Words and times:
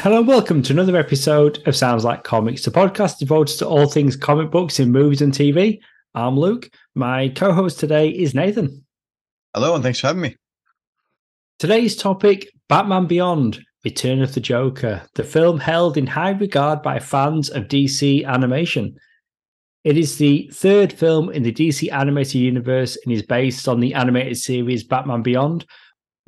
Hello 0.00 0.18
and 0.18 0.28
welcome 0.28 0.62
to 0.62 0.72
another 0.72 0.96
episode 0.96 1.60
of 1.66 1.74
Sounds 1.74 2.04
Like 2.04 2.22
Comics, 2.22 2.64
the 2.64 2.70
podcast 2.70 3.18
devoted 3.18 3.58
to 3.58 3.66
all 3.66 3.88
things 3.88 4.14
comic 4.14 4.48
books 4.48 4.78
in 4.78 4.92
movies 4.92 5.22
and 5.22 5.32
TV. 5.32 5.80
I'm 6.14 6.38
Luke. 6.38 6.70
My 6.94 7.30
co 7.30 7.52
host 7.52 7.80
today 7.80 8.08
is 8.08 8.32
Nathan. 8.32 8.86
Hello, 9.54 9.74
and 9.74 9.82
thanks 9.82 9.98
for 9.98 10.06
having 10.06 10.22
me. 10.22 10.36
Today's 11.58 11.96
topic 11.96 12.48
Batman 12.68 13.06
Beyond 13.06 13.58
Return 13.84 14.22
of 14.22 14.34
the 14.34 14.40
Joker, 14.40 15.02
the 15.16 15.24
film 15.24 15.58
held 15.58 15.96
in 15.96 16.06
high 16.06 16.30
regard 16.30 16.80
by 16.80 17.00
fans 17.00 17.50
of 17.50 17.64
DC 17.64 18.24
animation. 18.24 18.96
It 19.82 19.98
is 19.98 20.16
the 20.16 20.48
third 20.54 20.92
film 20.92 21.28
in 21.30 21.42
the 21.42 21.52
DC 21.52 21.90
animated 21.90 22.36
universe 22.36 22.96
and 23.04 23.12
is 23.12 23.22
based 23.22 23.66
on 23.66 23.80
the 23.80 23.94
animated 23.94 24.36
series 24.36 24.84
Batman 24.84 25.22
Beyond, 25.22 25.66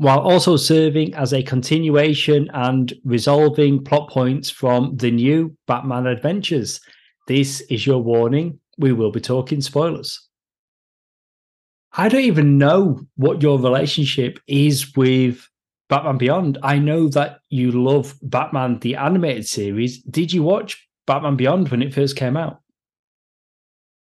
while 0.01 0.21
also 0.21 0.57
serving 0.57 1.13
as 1.15 1.35
a 1.35 1.43
continuation 1.43 2.49
and 2.55 2.95
resolving 3.05 3.85
plot 3.85 4.09
points 4.09 4.49
from 4.49 4.97
the 4.97 5.11
new 5.11 5.55
Batman 5.67 6.07
Adventures. 6.07 6.81
This 7.29 7.61
is 7.69 7.87
your 7.87 8.03
warning. 8.03 8.59
We 8.79 8.93
will 8.93 9.11
be 9.11 9.21
talking 9.21 9.61
spoilers. 9.61 10.27
I 11.93 12.09
don't 12.09 12.23
even 12.23 12.57
know 12.57 13.03
what 13.17 13.43
your 13.43 13.59
relationship 13.59 14.41
is 14.47 14.97
with 14.97 15.47
Batman 15.91 16.17
Beyond. 16.17 16.57
I 16.63 16.79
know 16.79 17.09
that 17.09 17.41
you 17.51 17.71
love 17.71 18.15
Batman 18.23 18.79
the 18.79 18.97
animated 18.97 19.47
series. 19.47 20.03
Did 20.05 20.33
you 20.33 20.43
watch 20.43 20.83
Batman 21.07 21.37
Beyond 21.37 21.69
when 21.69 21.83
it 21.83 21.93
first 21.93 22.17
came 22.17 22.39
out? 22.39 22.63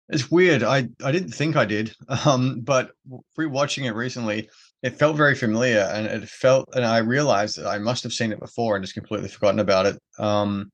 It's 0.07 0.31
weird. 0.31 0.63
I 0.63 0.87
I 1.03 1.11
didn't 1.11 1.31
think 1.31 1.57
I 1.57 1.65
did, 1.65 1.93
um, 2.25 2.61
but 2.61 2.91
rewatching 3.37 3.85
it 3.85 3.93
recently, 3.93 4.49
it 4.83 4.99
felt 4.99 5.15
very 5.15 5.33
familiar, 5.33 5.89
and 5.93 6.05
it 6.05 6.27
felt, 6.27 6.67
and 6.75 6.85
I 6.85 6.97
realized 6.97 7.57
that 7.57 7.67
I 7.67 7.77
must 7.77 8.03
have 8.03 8.11
seen 8.11 8.33
it 8.33 8.39
before 8.39 8.75
and 8.75 8.83
just 8.83 8.93
completely 8.93 9.29
forgotten 9.29 9.59
about 9.59 9.85
it. 9.85 9.97
Um, 10.19 10.71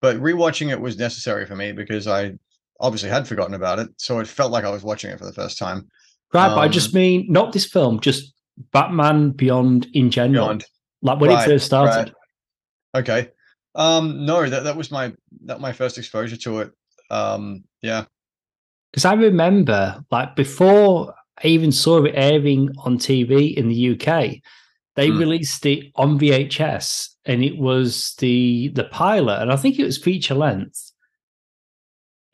but 0.00 0.16
rewatching 0.16 0.70
it 0.70 0.80
was 0.80 0.98
necessary 0.98 1.44
for 1.44 1.54
me 1.54 1.72
because 1.72 2.08
I 2.08 2.32
obviously 2.80 3.10
had 3.10 3.28
forgotten 3.28 3.54
about 3.54 3.78
it, 3.78 3.90
so 3.98 4.18
it 4.20 4.26
felt 4.26 4.52
like 4.52 4.64
I 4.64 4.70
was 4.70 4.82
watching 4.82 5.10
it 5.10 5.18
for 5.18 5.26
the 5.26 5.34
first 5.34 5.58
time. 5.58 5.86
Right, 6.32 6.48
um, 6.48 6.54
but 6.54 6.62
I 6.62 6.68
just 6.68 6.94
um, 6.94 7.00
mean 7.00 7.26
not 7.28 7.52
this 7.52 7.66
film, 7.66 8.00
just 8.00 8.32
Batman 8.72 9.32
Beyond 9.32 9.86
in 9.92 10.10
general. 10.10 10.46
Beyond. 10.46 10.64
Like 11.02 11.20
when 11.20 11.30
right, 11.30 11.46
it 11.46 11.52
first 11.52 11.66
started. 11.66 12.14
Right. 12.94 13.02
Okay. 13.02 13.28
Um, 13.74 14.24
no, 14.24 14.48
that 14.48 14.64
that 14.64 14.76
was 14.76 14.90
my 14.90 15.12
that 15.44 15.60
my 15.60 15.72
first 15.72 15.98
exposure 15.98 16.36
to 16.36 16.60
it. 16.60 16.72
Um, 17.10 17.64
yeah. 17.82 18.04
Because 18.90 19.04
I 19.04 19.14
remember, 19.14 20.04
like 20.10 20.36
before 20.36 21.14
I 21.42 21.48
even 21.48 21.72
saw 21.72 22.02
it 22.04 22.14
airing 22.14 22.70
on 22.84 22.98
TV 22.98 23.54
in 23.54 23.68
the 23.68 23.90
UK, 23.92 24.42
they 24.94 25.08
mm. 25.08 25.18
released 25.18 25.64
it 25.66 25.90
on 25.96 26.18
VHS, 26.18 27.08
and 27.24 27.42
it 27.42 27.56
was 27.56 28.14
the 28.18 28.68
the 28.74 28.84
pilot, 28.84 29.40
and 29.40 29.52
I 29.52 29.56
think 29.56 29.78
it 29.78 29.84
was 29.84 29.98
feature 29.98 30.34
length. 30.34 30.92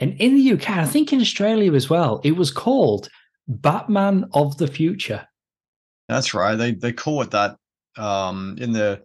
And 0.01 0.15
in 0.21 0.37
the 0.37 0.53
UK, 0.53 0.71
I 0.71 0.87
think 0.87 1.13
in 1.13 1.21
Australia 1.21 1.75
as 1.75 1.91
well, 1.91 2.21
it 2.23 2.37
was 2.37 2.51
called 2.51 3.09
Batman 3.49 4.29
of 4.33 4.57
the 4.59 4.69
Future. 4.69 5.27
That's 6.09 6.35
right. 6.35 6.57
They 6.57 6.73
they 6.73 6.93
call 6.93 7.23
it 7.23 7.31
that 7.31 7.57
um, 7.97 8.57
in 8.61 8.73
the 8.73 9.03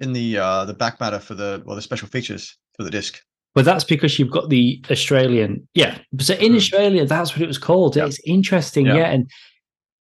in 0.00 0.12
the 0.12 0.38
uh, 0.38 0.64
the 0.64 0.74
back 0.74 1.00
matter 1.00 1.18
for 1.18 1.34
the 1.34 1.62
well 1.64 1.76
the 1.76 1.82
special 1.82 2.08
features 2.08 2.56
for 2.76 2.82
the 2.82 2.90
disc. 2.90 3.20
But 3.56 3.64
that's 3.64 3.84
because 3.84 4.18
you've 4.18 4.30
got 4.30 4.50
the 4.50 4.84
Australian, 4.90 5.66
yeah. 5.72 5.96
So 6.20 6.34
in 6.34 6.52
mm. 6.52 6.56
Australia, 6.56 7.06
that's 7.06 7.32
what 7.32 7.40
it 7.40 7.48
was 7.48 7.56
called. 7.56 7.96
It's 7.96 8.20
interesting, 8.26 8.84
yeah. 8.84 8.96
yeah. 8.96 9.06
And 9.06 9.30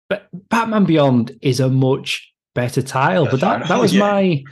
but 0.07 0.29
Batman 0.47 0.85
Beyond 0.85 1.37
is 1.41 1.59
a 1.59 1.67
much 1.67 2.25
better 2.55 2.81
title. 2.81 3.25
That's 3.25 3.33
but 3.33 3.41
that, 3.41 3.59
right. 3.59 3.67
that 3.67 3.81
was 3.81 3.93
yeah, 3.95 3.99
my 3.99 4.43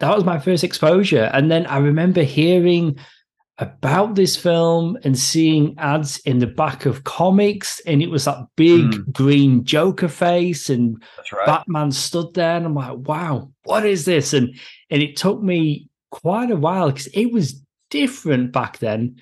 that 0.00 0.14
was 0.14 0.24
my 0.24 0.38
first 0.38 0.64
exposure. 0.64 1.30
And 1.34 1.50
then 1.50 1.66
I 1.66 1.76
remember 1.76 2.22
hearing 2.22 2.98
about 3.58 4.14
this 4.14 4.36
film 4.36 4.96
and 5.04 5.18
seeing 5.18 5.74
ads 5.76 6.16
in 6.20 6.38
the 6.38 6.46
back 6.46 6.86
of 6.86 7.04
comics, 7.04 7.78
and 7.80 8.00
it 8.00 8.08
was 8.08 8.24
that 8.24 8.38
big 8.56 8.86
mm. 8.86 9.12
green 9.12 9.64
Joker 9.64 10.08
face, 10.08 10.70
and 10.70 10.96
right. 11.30 11.44
Batman 11.44 11.92
stood 11.92 12.32
there, 12.32 12.56
and 12.56 12.64
I'm 12.64 12.74
like, 12.74 12.96
wow, 13.06 13.50
what 13.64 13.84
is 13.84 14.06
this? 14.06 14.32
And 14.32 14.58
and 14.88 15.02
it 15.02 15.18
took 15.18 15.42
me 15.42 15.90
quite 16.10 16.50
a 16.50 16.56
while 16.56 16.90
because 16.90 17.08
it 17.08 17.30
was 17.30 17.62
different 17.90 18.52
back 18.52 18.78
then. 18.78 19.16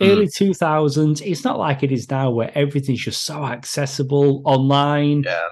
Mm. 0.00 0.08
Early 0.08 0.26
2000s, 0.26 1.22
it's 1.24 1.44
not 1.44 1.58
like 1.58 1.82
it 1.82 1.92
is 1.92 2.10
now 2.10 2.30
where 2.30 2.50
everything's 2.56 3.00
just 3.00 3.24
so 3.24 3.44
accessible 3.44 4.42
online. 4.44 5.22
Yeah. 5.24 5.48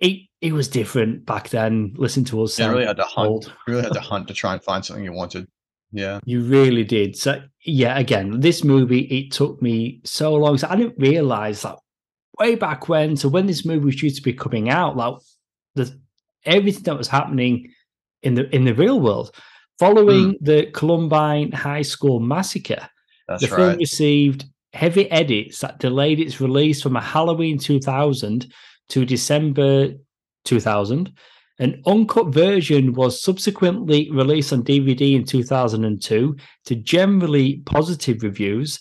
It 0.00 0.22
it 0.40 0.52
was 0.52 0.68
different 0.68 1.26
back 1.26 1.50
then. 1.50 1.94
Listen 1.96 2.24
to 2.24 2.42
us. 2.42 2.58
Yeah, 2.58 2.70
really 2.70 2.86
had 2.86 2.96
to 2.96 3.04
hunt. 3.04 3.52
Really 3.66 3.82
had 3.82 3.92
to 3.92 4.00
hunt 4.12 4.28
to 4.28 4.34
try 4.34 4.54
and 4.54 4.62
find 4.62 4.84
something 4.84 5.04
you 5.04 5.12
wanted. 5.12 5.46
Yeah. 5.92 6.20
You 6.24 6.42
really 6.42 6.84
did. 6.84 7.16
So 7.16 7.42
yeah, 7.64 7.98
again, 7.98 8.40
this 8.40 8.64
movie, 8.64 9.00
it 9.00 9.32
took 9.32 9.60
me 9.60 10.00
so 10.04 10.34
long. 10.34 10.56
So 10.56 10.68
I 10.68 10.76
didn't 10.76 10.98
realize 10.98 11.62
that 11.62 11.76
way 12.38 12.54
back 12.54 12.88
when. 12.88 13.16
So 13.16 13.28
when 13.28 13.46
this 13.46 13.66
movie 13.66 13.84
was 13.84 13.96
due 13.96 14.10
to 14.10 14.22
be 14.22 14.32
coming 14.32 14.70
out, 14.70 14.96
like 14.96 15.14
the 15.74 15.94
everything 16.44 16.84
that 16.84 16.96
was 16.96 17.08
happening 17.08 17.72
in 18.22 18.34
the 18.34 18.54
in 18.54 18.64
the 18.64 18.74
real 18.74 19.00
world. 19.00 19.34
Following 19.80 20.32
mm. 20.32 20.36
the 20.42 20.66
Columbine 20.72 21.52
High 21.52 21.80
School 21.80 22.20
massacre, 22.20 22.86
That's 23.26 23.40
the 23.40 23.48
film 23.48 23.68
right. 23.68 23.78
received 23.78 24.44
heavy 24.74 25.10
edits 25.10 25.60
that 25.60 25.78
delayed 25.78 26.20
its 26.20 26.38
release 26.38 26.82
from 26.82 26.96
a 26.96 27.00
Halloween 27.00 27.58
2000 27.58 28.52
to 28.90 29.06
December 29.06 29.94
2000. 30.44 31.10
An 31.60 31.80
uncut 31.86 32.26
version 32.26 32.92
was 32.92 33.22
subsequently 33.22 34.10
released 34.10 34.52
on 34.52 34.64
DVD 34.64 35.16
in 35.16 35.24
2002 35.24 36.36
to 36.66 36.74
generally 36.74 37.62
positive 37.64 38.22
reviews. 38.22 38.80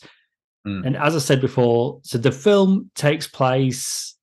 Mm. 0.68 0.86
And 0.86 0.98
as 0.98 1.16
I 1.16 1.20
said 1.20 1.40
before, 1.40 2.02
so 2.04 2.18
the 2.18 2.34
film 2.34 2.92
takes 2.96 3.26
place, 3.26 4.18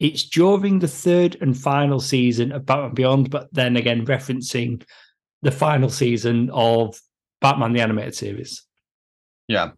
it's 0.00 0.24
during 0.24 0.80
the 0.80 0.88
third 0.88 1.36
and 1.40 1.56
final 1.56 2.00
season 2.00 2.50
of 2.50 2.66
Batman 2.66 2.94
Beyond, 2.94 3.30
but 3.30 3.46
then 3.52 3.76
again 3.76 4.04
referencing 4.06 4.82
the 5.42 5.50
final 5.50 5.88
season 5.88 6.50
of 6.52 6.98
Batman 7.40 7.72
the 7.72 7.80
Animated 7.80 8.14
Series. 8.14 8.64
Yeah. 9.48 9.72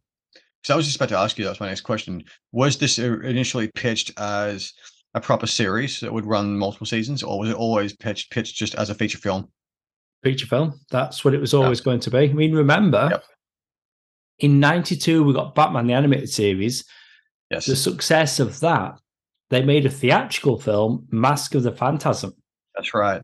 So 0.65 0.75
I 0.75 0.77
was 0.77 0.87
just 0.87 0.97
about 0.97 1.09
to 1.09 1.19
ask 1.19 1.39
you, 1.39 1.45
that's 1.45 1.61
my 1.61 1.69
next 1.69 1.81
question. 1.81 2.25
Was 2.53 2.79
this 2.79 2.99
initially 2.99 3.69
pitched 3.75 4.13
as 4.19 4.73
a 5.15 5.21
proper 5.21 5.47
series 5.47 6.01
that 6.01 6.13
would 6.13 6.27
run 6.27 6.57
multiple 6.57 6.87
seasons, 6.87 7.23
or 7.23 7.39
was 7.39 7.51
it 7.51 7.57
always 7.57 7.95
pitched 7.95 8.31
pitched 8.31 8.57
just 8.57 8.75
as 8.77 8.91
a 8.91 8.95
feature 8.95 9.19
film? 9.19 9.49
Feature 10.23 10.47
film. 10.47 10.81
That's 10.91 11.25
what 11.25 11.35
it 11.35 11.41
was 11.41 11.53
always 11.53 11.81
yeah. 11.81 11.85
going 11.85 12.01
to 12.01 12.11
be. 12.11 12.19
I 12.19 12.33
mean, 12.33 12.55
remember, 12.55 13.09
yep. 13.11 13.25
in 14.39 14.61
'92 14.61 15.25
we 15.25 15.35
got 15.35 15.55
Batman 15.55 15.87
the 15.87 15.95
Animated 15.95 16.31
Series. 16.31 16.85
Yes. 17.51 17.67
The 17.67 17.77
success 17.77 18.41
of 18.41 18.61
that, 18.61 18.99
they 19.51 19.63
made 19.63 19.85
a 19.85 19.91
theatrical 19.91 20.59
film, 20.59 21.07
Mask 21.11 21.55
of 21.55 21.65
the 21.65 21.73
Phantasm. 21.73 22.33
That's 22.75 22.95
right. 22.95 23.21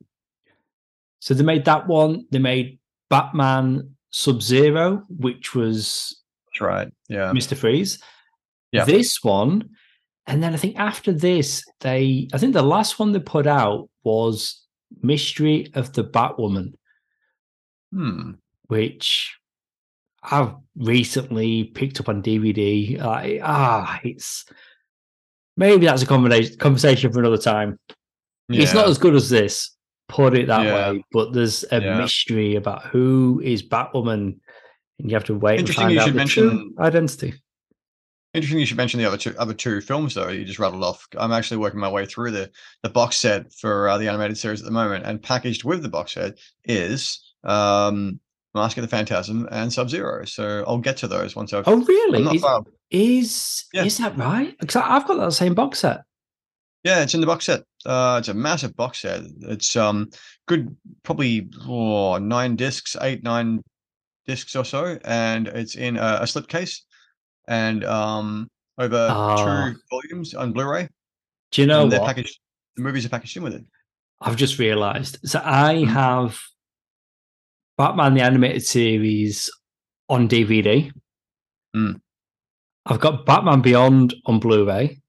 So 1.20 1.34
they 1.34 1.44
made 1.44 1.64
that 1.64 1.86
one. 1.86 2.26
They 2.30 2.38
made 2.38 2.78
Batman 3.10 3.94
Sub 4.10 4.42
Zero, 4.42 5.02
which 5.08 5.54
was 5.54 6.22
that's 6.46 6.60
right. 6.60 6.92
Yeah, 7.08 7.32
Mister 7.32 7.54
Freeze. 7.54 8.02
Yeah. 8.72 8.84
This 8.84 9.22
one, 9.22 9.70
and 10.26 10.42
then 10.42 10.54
I 10.54 10.56
think 10.56 10.78
after 10.78 11.12
this, 11.12 11.64
they 11.80 12.28
I 12.32 12.38
think 12.38 12.52
the 12.52 12.62
last 12.62 12.98
one 12.98 13.12
they 13.12 13.20
put 13.20 13.46
out 13.46 13.88
was 14.04 14.64
Mystery 15.02 15.70
of 15.74 15.92
the 15.92 16.04
Batwoman. 16.04 16.74
Hmm. 17.92 18.32
Which 18.66 19.34
I've 20.22 20.54
recently 20.76 21.64
picked 21.64 22.00
up 22.00 22.08
on 22.08 22.22
DVD. 22.22 23.00
Like, 23.00 23.40
ah, 23.42 23.98
it's 24.04 24.44
maybe 25.56 25.86
that's 25.86 26.02
a 26.02 26.06
conversation 26.06 27.12
for 27.12 27.20
another 27.20 27.38
time. 27.38 27.78
Yeah. 28.48 28.62
It's 28.62 28.74
not 28.74 28.88
as 28.88 28.98
good 28.98 29.14
as 29.14 29.30
this, 29.30 29.76
put 30.08 30.34
it 30.34 30.46
that 30.46 30.64
yeah. 30.64 30.92
way, 30.92 31.04
but 31.12 31.32
there's 31.32 31.64
a 31.70 31.80
yeah. 31.80 31.98
mystery 31.98 32.56
about 32.56 32.84
who 32.86 33.40
is 33.44 33.62
Batwoman, 33.62 34.38
and 34.98 35.10
you 35.10 35.14
have 35.14 35.24
to 35.24 35.34
wait 35.34 35.68
find 35.68 35.96
out 35.98 36.08
the 36.08 36.14
mention, 36.14 36.74
identity. 36.78 37.34
Interesting 38.34 38.60
you 38.60 38.66
should 38.66 38.76
mention 38.76 39.00
the 39.00 39.06
other 39.06 39.16
two 39.16 39.34
other 39.38 39.54
two 39.54 39.80
films 39.80 40.14
though. 40.14 40.28
You 40.28 40.44
just 40.44 40.58
rattled 40.58 40.82
off. 40.82 41.06
I'm 41.16 41.32
actually 41.32 41.58
working 41.58 41.80
my 41.80 41.88
way 41.88 42.06
through 42.06 42.32
the 42.32 42.50
the 42.82 42.88
box 42.88 43.16
set 43.16 43.52
for 43.52 43.88
uh, 43.88 43.98
the 43.98 44.08
animated 44.08 44.36
series 44.36 44.60
at 44.60 44.64
the 44.64 44.72
moment, 44.72 45.04
and 45.06 45.22
packaged 45.22 45.64
with 45.64 45.82
the 45.82 45.88
box 45.88 46.12
set 46.12 46.38
is 46.64 47.34
um, 47.44 48.20
Mask 48.54 48.76
of 48.76 48.82
the 48.82 48.88
Phantasm 48.88 49.48
and 49.50 49.72
Sub 49.72 49.88
Zero. 49.88 50.24
So 50.24 50.64
I'll 50.66 50.78
get 50.78 50.96
to 50.98 51.08
those 51.08 51.36
once 51.36 51.52
I've. 51.52 51.66
Oh 51.66 51.84
really? 51.84 52.22
Is, 52.36 52.44
is, 52.90 53.64
yeah. 53.72 53.84
is 53.84 53.98
that 53.98 54.16
right? 54.16 54.56
Because 54.58 54.76
I've 54.76 55.06
got 55.06 55.16
that 55.16 55.32
same 55.32 55.54
box 55.54 55.80
set. 55.80 56.02
Yeah, 56.84 57.02
it's 57.02 57.14
in 57.14 57.20
the 57.20 57.26
box 57.26 57.46
set. 57.46 57.64
Uh, 57.84 58.16
it's 58.18 58.28
a 58.28 58.34
massive 58.34 58.76
box 58.76 59.00
set. 59.00 59.22
It's 59.42 59.76
um 59.76 60.10
good, 60.46 60.76
probably 61.02 61.48
oh, 61.66 62.18
nine 62.18 62.56
discs, 62.56 62.96
eight 63.00 63.22
nine 63.22 63.62
discs 64.26 64.54
or 64.54 64.64
so, 64.64 64.98
and 65.04 65.48
it's 65.48 65.74
in 65.74 65.96
a, 65.96 66.18
a 66.20 66.24
slipcase 66.24 66.80
and 67.48 67.84
um 67.84 68.48
over 68.78 69.08
two 69.08 69.44
two 69.44 69.80
volumes 69.90 70.34
on 70.34 70.52
Blu-ray. 70.52 70.88
Do 71.50 71.60
you 71.62 71.66
know 71.66 71.86
what? 71.86 72.04
Packaged, 72.04 72.38
the 72.76 72.82
movies 72.82 73.04
are 73.06 73.08
packaged 73.08 73.36
in 73.36 73.42
with 73.42 73.54
it. 73.54 73.64
I've 74.20 74.36
just 74.36 74.58
realised. 74.58 75.18
So 75.24 75.40
I 75.44 75.76
mm-hmm. 75.76 75.92
have 75.92 76.40
Batman 77.76 78.14
the 78.14 78.22
Animated 78.22 78.64
Series 78.64 79.50
on 80.08 80.28
DVD. 80.28 80.92
Mm. 81.74 82.00
I've 82.86 83.00
got 83.00 83.26
Batman 83.26 83.60
Beyond 83.60 84.14
on 84.26 84.40
Blu-ray. 84.40 85.00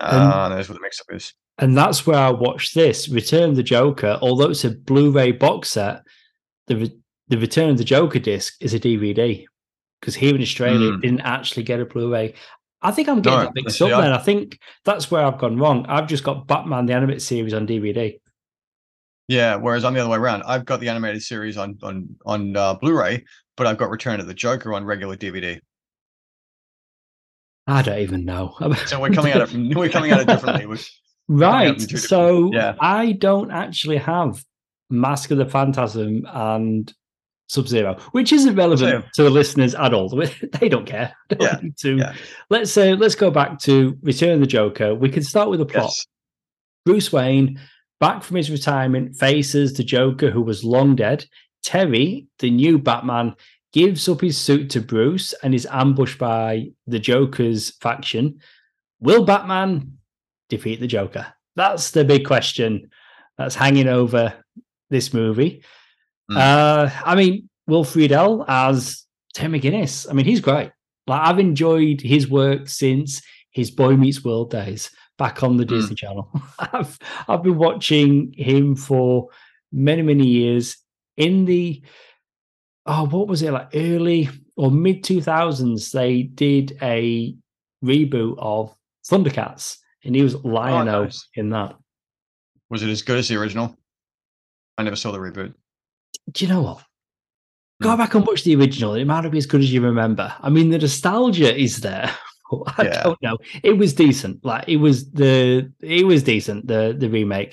Ah, 0.00 0.48
there's 0.48 0.68
what 0.68 0.76
the 0.76 0.82
mix-up 0.82 1.14
is. 1.14 1.32
And 1.58 1.76
that's 1.76 2.06
where 2.06 2.18
I 2.18 2.30
watched 2.30 2.74
this 2.74 3.08
Return 3.08 3.50
of 3.50 3.56
the 3.56 3.62
Joker. 3.62 4.18
Although 4.22 4.50
it's 4.50 4.64
a 4.64 4.70
Blu-ray 4.70 5.32
box 5.32 5.70
set, 5.70 6.02
the 6.66 6.90
the 7.28 7.38
Return 7.38 7.70
of 7.70 7.78
the 7.78 7.84
Joker 7.84 8.18
disc 8.18 8.54
is 8.60 8.74
a 8.74 8.80
DVD 8.80 9.44
because 10.00 10.14
here 10.16 10.34
in 10.34 10.42
Australia 10.42 10.90
Mm. 10.92 11.02
didn't 11.02 11.20
actually 11.20 11.62
get 11.62 11.78
a 11.80 11.84
Blu-ray. 11.84 12.34
I 12.82 12.90
think 12.92 13.08
I'm 13.08 13.20
getting 13.20 13.38
No, 13.40 13.44
that 13.44 13.54
mixed 13.54 13.82
up. 13.82 13.90
Then 13.90 14.12
I 14.12 14.18
think 14.18 14.58
that's 14.86 15.10
where 15.10 15.22
I've 15.24 15.38
gone 15.38 15.58
wrong. 15.58 15.84
I've 15.86 16.08
just 16.08 16.24
got 16.24 16.46
Batman 16.46 16.86
the 16.86 16.94
Animated 16.94 17.20
Series 17.22 17.52
on 17.52 17.66
DVD. 17.66 18.18
Yeah, 19.28 19.54
whereas 19.56 19.84
I'm 19.84 19.94
the 19.94 20.00
other 20.00 20.08
way 20.10 20.16
around. 20.16 20.42
I've 20.44 20.64
got 20.64 20.80
the 20.80 20.88
animated 20.88 21.22
series 21.22 21.56
on 21.56 21.78
on 21.82 22.16
on 22.26 22.56
uh, 22.56 22.74
Blu-ray, 22.74 23.24
but 23.56 23.66
I've 23.66 23.78
got 23.78 23.90
Return 23.90 24.18
of 24.18 24.26
the 24.26 24.34
Joker 24.34 24.72
on 24.74 24.84
regular 24.84 25.16
DVD. 25.16 25.60
I 27.70 27.82
don't 27.82 27.98
even 28.00 28.24
know. 28.24 28.54
So 28.86 29.00
we're 29.00 29.10
coming 29.10 29.32
at 29.32 29.42
it. 29.52 29.76
We're 29.76 29.88
coming 29.88 30.10
at 30.10 30.20
it 30.20 30.26
differently. 30.26 30.66
We're- 30.66 30.80
Right. 31.28 31.80
So 31.80 32.52
yeah. 32.52 32.74
I 32.80 33.12
don't 33.12 33.52
actually 33.52 33.98
have 33.98 34.44
Mask 34.90 35.30
of 35.30 35.38
the 35.38 35.46
Phantasm 35.46 36.26
and 36.28 36.92
Sub 37.48 37.68
Zero, 37.68 37.96
which 38.10 38.32
isn't 38.32 38.56
relevant 38.56 39.02
Same. 39.04 39.10
to 39.14 39.22
the 39.22 39.30
listeners 39.30 39.74
at 39.76 39.94
all. 39.94 40.08
They 40.60 40.68
don't 40.68 40.86
care. 40.86 41.14
They 41.28 41.36
don't 41.36 41.62
Yeah, 41.62 41.70
to. 41.82 41.96
yeah. 41.98 42.14
Let's 42.48 42.72
say 42.72 42.94
let's 42.96 43.14
go 43.14 43.30
back 43.30 43.60
to 43.60 43.96
Return 44.02 44.34
of 44.34 44.40
the 44.40 44.46
Joker. 44.48 44.92
We 44.94 45.08
can 45.08 45.22
start 45.22 45.50
with 45.50 45.60
the 45.60 45.66
plot. 45.66 45.84
Yes. 45.84 46.06
Bruce 46.84 47.12
Wayne, 47.12 47.60
back 48.00 48.24
from 48.24 48.36
his 48.36 48.50
retirement, 48.50 49.14
faces 49.14 49.74
the 49.74 49.84
Joker 49.84 50.30
who 50.30 50.42
was 50.42 50.64
long 50.64 50.96
dead. 50.96 51.26
Terry, 51.62 52.26
the 52.40 52.50
new 52.50 52.78
Batman, 52.78 53.36
gives 53.72 54.08
up 54.08 54.20
his 54.20 54.36
suit 54.36 54.70
to 54.70 54.80
Bruce 54.80 55.32
and 55.42 55.54
is 55.54 55.66
ambushed 55.70 56.18
by 56.18 56.70
the 56.86 56.98
Joker's 56.98 57.70
faction. 57.76 58.40
Will 59.00 59.24
Batman 59.24 59.98
defeat 60.48 60.80
the 60.80 60.86
Joker? 60.86 61.26
That's 61.56 61.90
the 61.92 62.04
big 62.04 62.26
question 62.26 62.90
that's 63.38 63.54
hanging 63.54 63.88
over 63.88 64.34
this 64.90 65.14
movie. 65.14 65.62
Mm. 66.30 66.36
Uh, 66.36 66.90
I 67.04 67.14
mean, 67.14 67.48
Will 67.66 67.84
Friedle 67.84 68.44
as 68.48 69.04
Tim 69.34 69.52
McGinnis. 69.52 70.08
I 70.10 70.12
mean, 70.12 70.26
he's 70.26 70.40
great. 70.40 70.72
Like 71.06 71.20
I've 71.28 71.38
enjoyed 71.38 72.00
his 72.00 72.28
work 72.28 72.68
since 72.68 73.22
his 73.52 73.70
Boy 73.70 73.96
Meets 73.96 74.24
World 74.24 74.50
days 74.50 74.90
back 75.18 75.42
on 75.42 75.56
the 75.56 75.64
Mm. 75.64 75.68
Disney 75.68 75.94
Channel. 75.96 76.30
I've 76.58 76.98
I've 77.28 77.42
been 77.42 77.56
watching 77.58 78.32
him 78.36 78.74
for 78.76 79.28
many 79.72 80.02
many 80.02 80.26
years. 80.26 80.76
In 81.16 81.44
the 81.44 81.82
oh, 82.90 83.06
what 83.06 83.28
was 83.28 83.42
it 83.42 83.52
like 83.52 83.68
early 83.74 84.28
or 84.56 84.70
mid 84.70 85.04
two 85.04 85.20
thousands? 85.22 85.92
They 85.92 86.22
did 86.24 86.76
a 86.82 87.34
reboot 87.84 88.34
of 88.38 88.74
Thundercats, 89.08 89.76
and 90.04 90.14
he 90.14 90.22
was 90.22 90.34
Lion-O 90.44 90.98
Oh, 90.98 91.04
nice. 91.04 91.28
in 91.34 91.50
that. 91.50 91.76
Was 92.68 92.82
it 92.82 92.88
as 92.90 93.02
good 93.02 93.18
as 93.18 93.28
the 93.28 93.36
original? 93.36 93.76
I 94.78 94.82
never 94.82 94.96
saw 94.96 95.12
the 95.12 95.18
reboot. 95.18 95.54
Do 96.32 96.44
you 96.44 96.50
know 96.52 96.62
what? 96.62 96.82
Go 97.82 97.92
Hmm. 97.92 97.98
back 97.98 98.14
and 98.14 98.26
watch 98.26 98.44
the 98.44 98.54
original. 98.56 98.94
It 98.94 99.04
might 99.06 99.22
not 99.22 99.32
be 99.32 99.38
as 99.38 99.46
good 99.46 99.60
as 99.62 99.72
you 99.72 99.80
remember. 99.80 100.32
I 100.40 100.50
mean, 100.50 100.70
the 100.70 100.78
nostalgia 100.78 101.56
is 101.56 101.80
there. 101.80 102.10
but 102.50 102.78
I 102.78 102.84
Yeah. 102.84 103.02
don't 103.04 103.22
know. 103.22 103.38
It 103.62 103.72
was 103.78 103.94
decent. 103.94 104.44
Like 104.44 104.68
it 104.68 104.76
was 104.76 105.10
the 105.12 105.72
it 105.80 106.06
was 106.06 106.22
decent. 106.22 106.66
The 106.66 106.94
the 106.98 107.08
remake. 107.08 107.52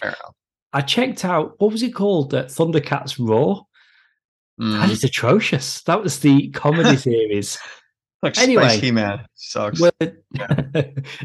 I 0.73 0.81
checked 0.81 1.23
out 1.23 1.53
what 1.59 1.71
was 1.71 1.81
it 1.83 1.93
called? 1.95 2.33
Uh, 2.33 2.45
Thundercats 2.45 3.17
Roar. 3.17 3.65
Mm. 4.59 4.79
That 4.79 4.89
is 4.89 5.03
atrocious. 5.03 5.81
That 5.83 6.01
was 6.01 6.19
the 6.19 6.49
comedy 6.49 6.97
series. 7.09 7.57
Like 8.23 8.37
anyway. 8.39 8.69
Space 8.69 8.81
He-Man 8.81 9.25
sucks. 9.35 9.79
Well, 9.79 9.91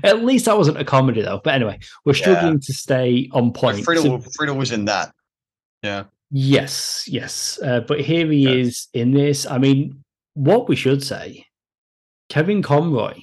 at 0.05 0.25
least 0.25 0.45
that 0.45 0.59
wasn't 0.59 0.79
a 0.79 0.85
comedy 0.85 1.23
though. 1.23 1.41
But 1.43 1.55
anyway, 1.55 1.79
we're 2.05 2.15
Yeah. 2.15 2.21
struggling 2.23 2.61
to 2.61 2.73
stay 2.75 3.29
on 3.33 3.53
point. 3.53 3.79
Friedle, 3.87 4.23
So- 4.23 4.31
Friedle 4.39 4.57
was 4.57 4.73
in 4.73 4.85
that. 4.87 5.15
Yeah. 5.83 6.05
Yes, 6.31 7.05
yes. 7.09 7.59
Uh, 7.63 7.81
but 7.81 8.01
here 8.01 8.31
he 8.31 8.39
Yeah. 8.45 8.51
is 8.51 8.89
in 8.93 9.13
this. 9.13 9.47
I 9.47 9.59
mean, 9.59 10.03
what 10.35 10.69
we 10.69 10.77
should 10.77 11.03
say 11.03 11.47
Kevin 12.29 12.63
Conroy, 12.63 13.15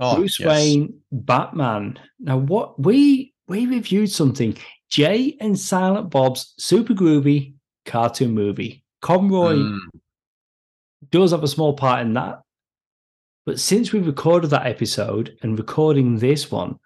Oh, 0.00 0.16
Bruce 0.16 0.40
yes. 0.40 0.48
Wayne, 0.48 1.00
Batman. 1.12 1.98
Now, 2.18 2.38
what 2.38 2.80
we 2.80 3.32
we 3.48 3.66
reviewed 3.66 4.10
something 4.10 4.56
Jay 4.88 5.36
and 5.40 5.58
Silent 5.58 6.10
Bob's 6.10 6.54
super 6.58 6.94
groovy 6.94 7.54
cartoon 7.86 8.32
movie. 8.34 8.81
Conroy 9.02 9.56
Mm. 9.56 9.78
does 11.10 11.32
have 11.32 11.42
a 11.44 11.48
small 11.48 11.74
part 11.74 12.00
in 12.00 12.14
that. 12.14 12.40
But 13.44 13.58
since 13.60 13.92
we 13.92 13.98
recorded 13.98 14.50
that 14.50 14.66
episode 14.66 15.36
and 15.42 15.58
recording 15.58 16.16
this 16.18 16.50
one, 16.50 16.76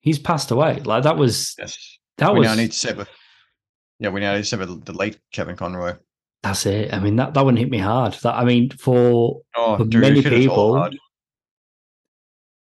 he's 0.00 0.18
passed 0.18 0.50
away. 0.50 0.80
Like 0.84 1.02
that 1.04 1.16
was 1.16 1.54
Yes. 1.58 1.98
that 2.18 2.32
we 2.32 2.40
was 2.40 2.48
now 2.48 2.54
need 2.54 2.70
to 2.72 2.78
sever. 2.78 3.06
Yeah, 3.98 4.10
we 4.10 4.20
now 4.20 4.32
need 4.34 4.40
to 4.40 4.44
sever 4.44 4.66
the 4.66 4.92
late 4.92 5.18
Kevin 5.32 5.56
Conroy. 5.56 5.96
that's 6.42 6.66
it. 6.66 6.92
I 6.92 6.98
mean 6.98 7.16
that 7.16 7.34
that 7.34 7.44
one 7.44 7.56
hit 7.56 7.70
me 7.70 7.78
hard. 7.78 8.14
That 8.22 8.34
I 8.34 8.44
mean 8.44 8.68
for 8.70 9.40
Oh, 9.56 9.76
For 9.78 9.84
dude, 9.84 10.00
many 10.02 10.18
it 10.18 10.24
hit 10.24 10.32
us 10.32 10.46
all 10.48 10.74
people. 10.84 10.98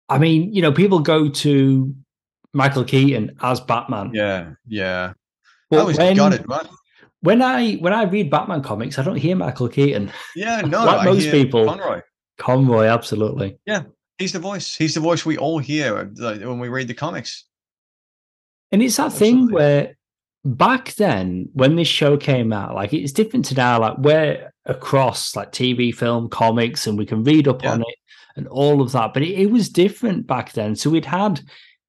I 0.09 0.17
mean, 0.17 0.53
you 0.53 0.61
know, 0.61 0.71
people 0.71 0.99
go 0.99 1.29
to 1.29 1.95
Michael 2.53 2.83
Keaton 2.83 3.37
as 3.41 3.59
Batman. 3.61 4.11
Yeah, 4.13 4.53
yeah. 4.67 5.13
But 5.69 5.79
I 5.79 5.83
was 5.83 5.97
when, 5.97 6.15
gutted, 6.17 6.47
man. 6.47 6.67
When 7.21 7.41
I 7.41 7.73
when 7.75 7.93
I 7.93 8.03
read 8.03 8.29
Batman 8.29 8.61
comics, 8.63 8.97
I 8.99 9.03
don't 9.03 9.15
hear 9.17 9.35
Michael 9.35 9.67
Keaton. 9.69 10.11
Yeah, 10.35 10.61
no, 10.65 10.85
Like 10.85 11.01
I 11.01 11.05
most 11.05 11.23
hear 11.23 11.31
people. 11.31 11.65
Conroy. 11.65 12.01
Conroy, 12.37 12.85
absolutely. 12.85 13.57
Yeah, 13.65 13.83
he's 14.17 14.31
the 14.33 14.39
voice. 14.39 14.75
He's 14.75 14.93
the 14.93 14.99
voice 15.01 15.25
we 15.25 15.37
all 15.37 15.59
hear 15.59 16.05
when 16.15 16.59
we 16.59 16.69
read 16.69 16.87
the 16.87 16.93
comics. 16.93 17.45
And 18.71 18.81
it's 18.83 18.97
that 18.97 19.11
thing 19.13 19.51
where 19.51 19.97
back 20.45 20.93
then, 20.93 21.49
when 21.53 21.75
this 21.75 21.87
show 21.87 22.15
came 22.17 22.53
out, 22.53 22.75
like 22.75 22.93
it's 22.93 23.11
different 23.11 23.45
to 23.45 23.55
now, 23.55 23.79
like 23.81 23.97
we're 23.97 24.53
across 24.65 25.35
like 25.35 25.51
TV, 25.51 25.93
film, 25.93 26.29
comics, 26.29 26.87
and 26.87 26.97
we 26.97 27.05
can 27.05 27.23
read 27.23 27.47
up 27.47 27.63
Yeah. 27.63 27.73
on 27.73 27.81
it 27.81 27.95
and 28.37 28.47
all 28.47 28.81
of 28.81 28.91
that. 28.93 29.13
But 29.13 29.23
it, 29.23 29.37
it 29.39 29.51
was 29.51 29.67
different 29.69 30.27
back 30.27 30.53
then. 30.53 30.75
So 30.75 30.89
we'd 30.91 31.03
had 31.05 31.41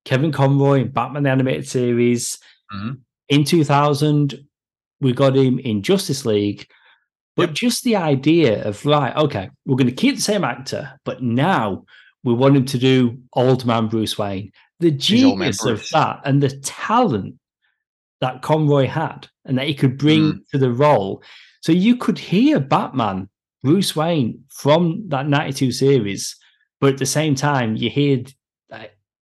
Kevin 0.07 0.33
Conroy 0.33 0.81
in 0.81 0.89
Batman 0.89 1.23
the 1.25 1.31
Animated 1.31 1.69
Series. 1.69 2.39
Mhm. 2.75 3.01
In 3.29 3.45
2000, 3.45 4.35
we 5.01 5.13
got 5.13 5.37
him 5.37 5.59
in 5.59 5.83
Justice 5.83 6.25
League. 6.27 6.67
But 7.37 7.51
Yep. 7.51 7.55
just 7.55 7.85
the 7.85 7.97
idea 7.97 8.63
of, 8.65 8.85
right, 8.85 9.17
okay, 9.17 9.51
we're 9.65 9.77
going 9.77 9.87
to 9.87 9.93
keep 9.95 10.17
the 10.17 10.23
same 10.23 10.45
actor, 10.45 10.93
but 11.05 11.23
now 11.23 11.85
we 12.25 12.35
want 12.35 12.57
him 12.57 12.65
to 12.67 12.79
do 12.79 13.19
old 13.33 13.65
man 13.65 13.87
Bruce 13.89 14.19
Wayne. 14.19 14.51
The 14.81 14.91
genius 14.91 15.65
of 15.65 15.87
that 15.93 16.21
and 16.25 16.43
the 16.43 16.51
talent 16.61 17.37
that 18.21 18.43
Conroy 18.43 18.87
had 18.87 19.29
and 19.45 19.57
that 19.59 19.67
he 19.69 19.75
could 19.75 19.97
bring 19.97 20.33
Mm. 20.33 20.41
to 20.53 20.59
the 20.59 20.71
role. 20.73 21.23
So 21.63 21.73
you 21.73 21.97
could 21.97 22.19
hear 22.19 22.61
Batman, 22.61 23.29
Bruce 23.63 23.95
Wayne 23.97 24.45
from 24.51 25.09
that 25.09 25.29
92 25.29 25.73
series, 25.73 26.37
but 26.81 26.95
at 26.95 26.99
the 26.99 27.07
same 27.07 27.35
time, 27.35 27.77
you 27.77 27.89
hear 27.91 28.23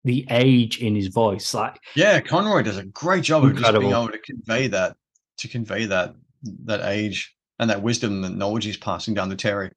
the 0.04 0.24
age 0.30 0.78
in 0.78 0.94
his 0.94 1.08
voice. 1.08 1.52
Like, 1.52 1.78
Yeah, 1.94 2.20
Conroy 2.20 2.62
does 2.62 2.78
a 2.78 2.84
great 2.84 3.24
job 3.24 3.44
of 3.44 3.56
just 3.56 3.72
being 3.78 3.90
able 3.92 4.08
to 4.08 4.18
convey 4.18 4.68
that, 4.68 4.96
to 5.38 5.48
convey 5.48 5.86
that 5.86 6.14
that 6.64 6.80
age 6.82 7.34
and 7.58 7.70
that 7.70 7.82
wisdom 7.82 8.24
and 8.24 8.38
knowledge 8.38 8.66
is 8.66 8.76
passing 8.76 9.14
down 9.14 9.30
to 9.30 9.36
Terry. 9.36 9.70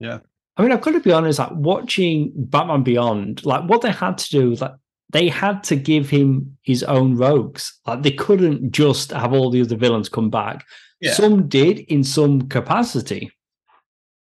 Yeah. 0.00 0.20
I 0.56 0.62
mean, 0.62 0.72
I've 0.72 0.80
got 0.80 0.92
to 0.92 1.00
be 1.00 1.12
honest, 1.12 1.38
like 1.38 1.52
watching 1.52 2.32
Batman 2.34 2.82
Beyond, 2.82 3.44
like 3.44 3.68
what 3.68 3.82
they 3.82 3.92
had 3.92 4.18
to 4.18 4.30
do, 4.30 4.54
like 4.54 4.72
they 5.12 5.28
had 5.28 5.62
to 5.64 5.76
give 5.76 6.10
him 6.10 6.58
his 6.62 6.82
own 6.82 7.16
rogues. 7.16 7.78
Like 7.86 8.02
they 8.02 8.10
couldn't 8.10 8.72
just 8.72 9.12
have 9.12 9.32
all 9.32 9.50
the 9.50 9.60
other 9.60 9.76
villains 9.76 10.08
come 10.08 10.30
back. 10.30 10.64
Yeah. 11.00 11.12
Some 11.12 11.48
did 11.48 11.80
in 11.80 12.02
some 12.02 12.48
capacity. 12.48 13.30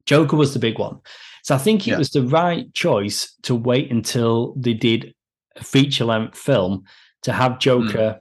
Joker 0.05 0.37
was 0.37 0.53
the 0.53 0.61
big 0.61 0.79
one. 0.79 1.01
So 1.43 1.55
I 1.55 1.59
think 1.59 1.87
it 1.87 1.93
Yeah. 1.93 1.99
was 1.99 2.11
the 2.11 2.23
right 2.23 2.73
choice 2.75 3.35
to 3.43 3.55
wait 3.55 3.91
until 3.91 4.55
they 4.57 4.75
did 4.75 5.15
a 5.57 5.65
feature 5.65 6.05
length 6.05 6.37
film 6.37 6.85
to 7.23 7.33
have 7.33 7.53
hmm. 7.53 7.59
Joker 7.59 8.21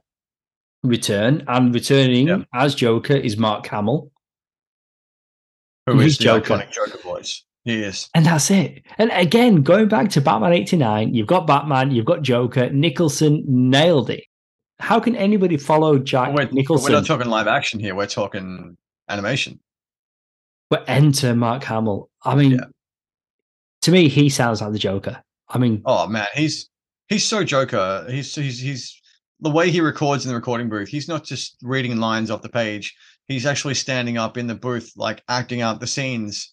return. 0.88 1.44
And 1.48 1.74
returning. 1.74 2.28
Yeah. 2.28 2.42
as 2.54 2.74
Joker 2.74 3.14
is 3.14 3.36
Mark 3.36 3.66
Hamill. 3.66 4.10
Who 5.86 6.00
is 6.00 6.18
Joker. 6.18 6.54
iconic 6.54 6.70
Joker 6.72 6.98
voice? 6.98 7.44
Yes. 7.64 8.08
And 8.14 8.26
that's 8.26 8.50
it. 8.50 8.82
And 8.98 9.10
again, 9.12 9.62
going 9.62 9.88
back 9.88 10.08
to 10.10 10.20
Batman 10.20 10.52
89, 10.52 11.14
you've 11.14 11.26
got 11.26 11.46
Batman, 11.46 11.90
you've 11.90 12.04
got 12.06 12.22
Joker. 12.22 12.70
Nicholson 12.70 13.44
nailed 13.46 14.10
it. 14.10 14.24
How 14.78 15.00
can 15.00 15.16
anybody 15.16 15.56
follow 15.56 15.98
Jack 15.98 16.34
we're, 16.34 16.48
Nicholson 16.52 16.92
we're 16.92 16.98
not 16.98 17.06
talking 17.06 17.28
live 17.28 17.46
action 17.46 17.80
here. 17.80 17.94
We're 17.94 18.06
talking 18.06 18.76
animation. 19.08 19.58
but 20.70 20.84
enter 20.88 21.34
Mark 21.34 21.62
Hamill? 21.64 22.10
I 22.24 22.34
mean, 22.34 22.52
Yeah. 22.52 22.64
to 23.82 23.90
me, 23.90 24.08
he 24.08 24.28
sounds 24.28 24.60
like 24.60 24.72
the 24.72 24.78
Joker. 24.78 25.22
I 25.48 25.58
mean, 25.58 25.82
Oh 25.86 26.06
man, 26.08 26.26
he's 26.34 26.68
he's 27.08 27.24
so 27.24 27.42
Joker. 27.44 28.06
He's 28.10 28.34
he's 28.34 28.58
he's 28.58 29.00
the 29.40 29.50
way 29.50 29.70
he 29.70 29.80
records 29.80 30.24
in 30.24 30.30
the 30.30 30.34
recording 30.34 30.68
booth. 30.68 30.88
He's 30.88 31.08
not 31.08 31.24
just 31.24 31.56
reading 31.62 31.96
lines 31.98 32.30
off 32.30 32.42
the 32.42 32.48
page. 32.48 32.94
he's 33.28 33.44
actually 33.46 33.74
standing 33.74 34.16
up 34.18 34.36
in 34.38 34.46
the 34.46 34.54
booth, 34.54 34.92
like 34.96 35.22
acting 35.28 35.60
out 35.60 35.80
the 35.80 35.86
scenes 35.86 36.50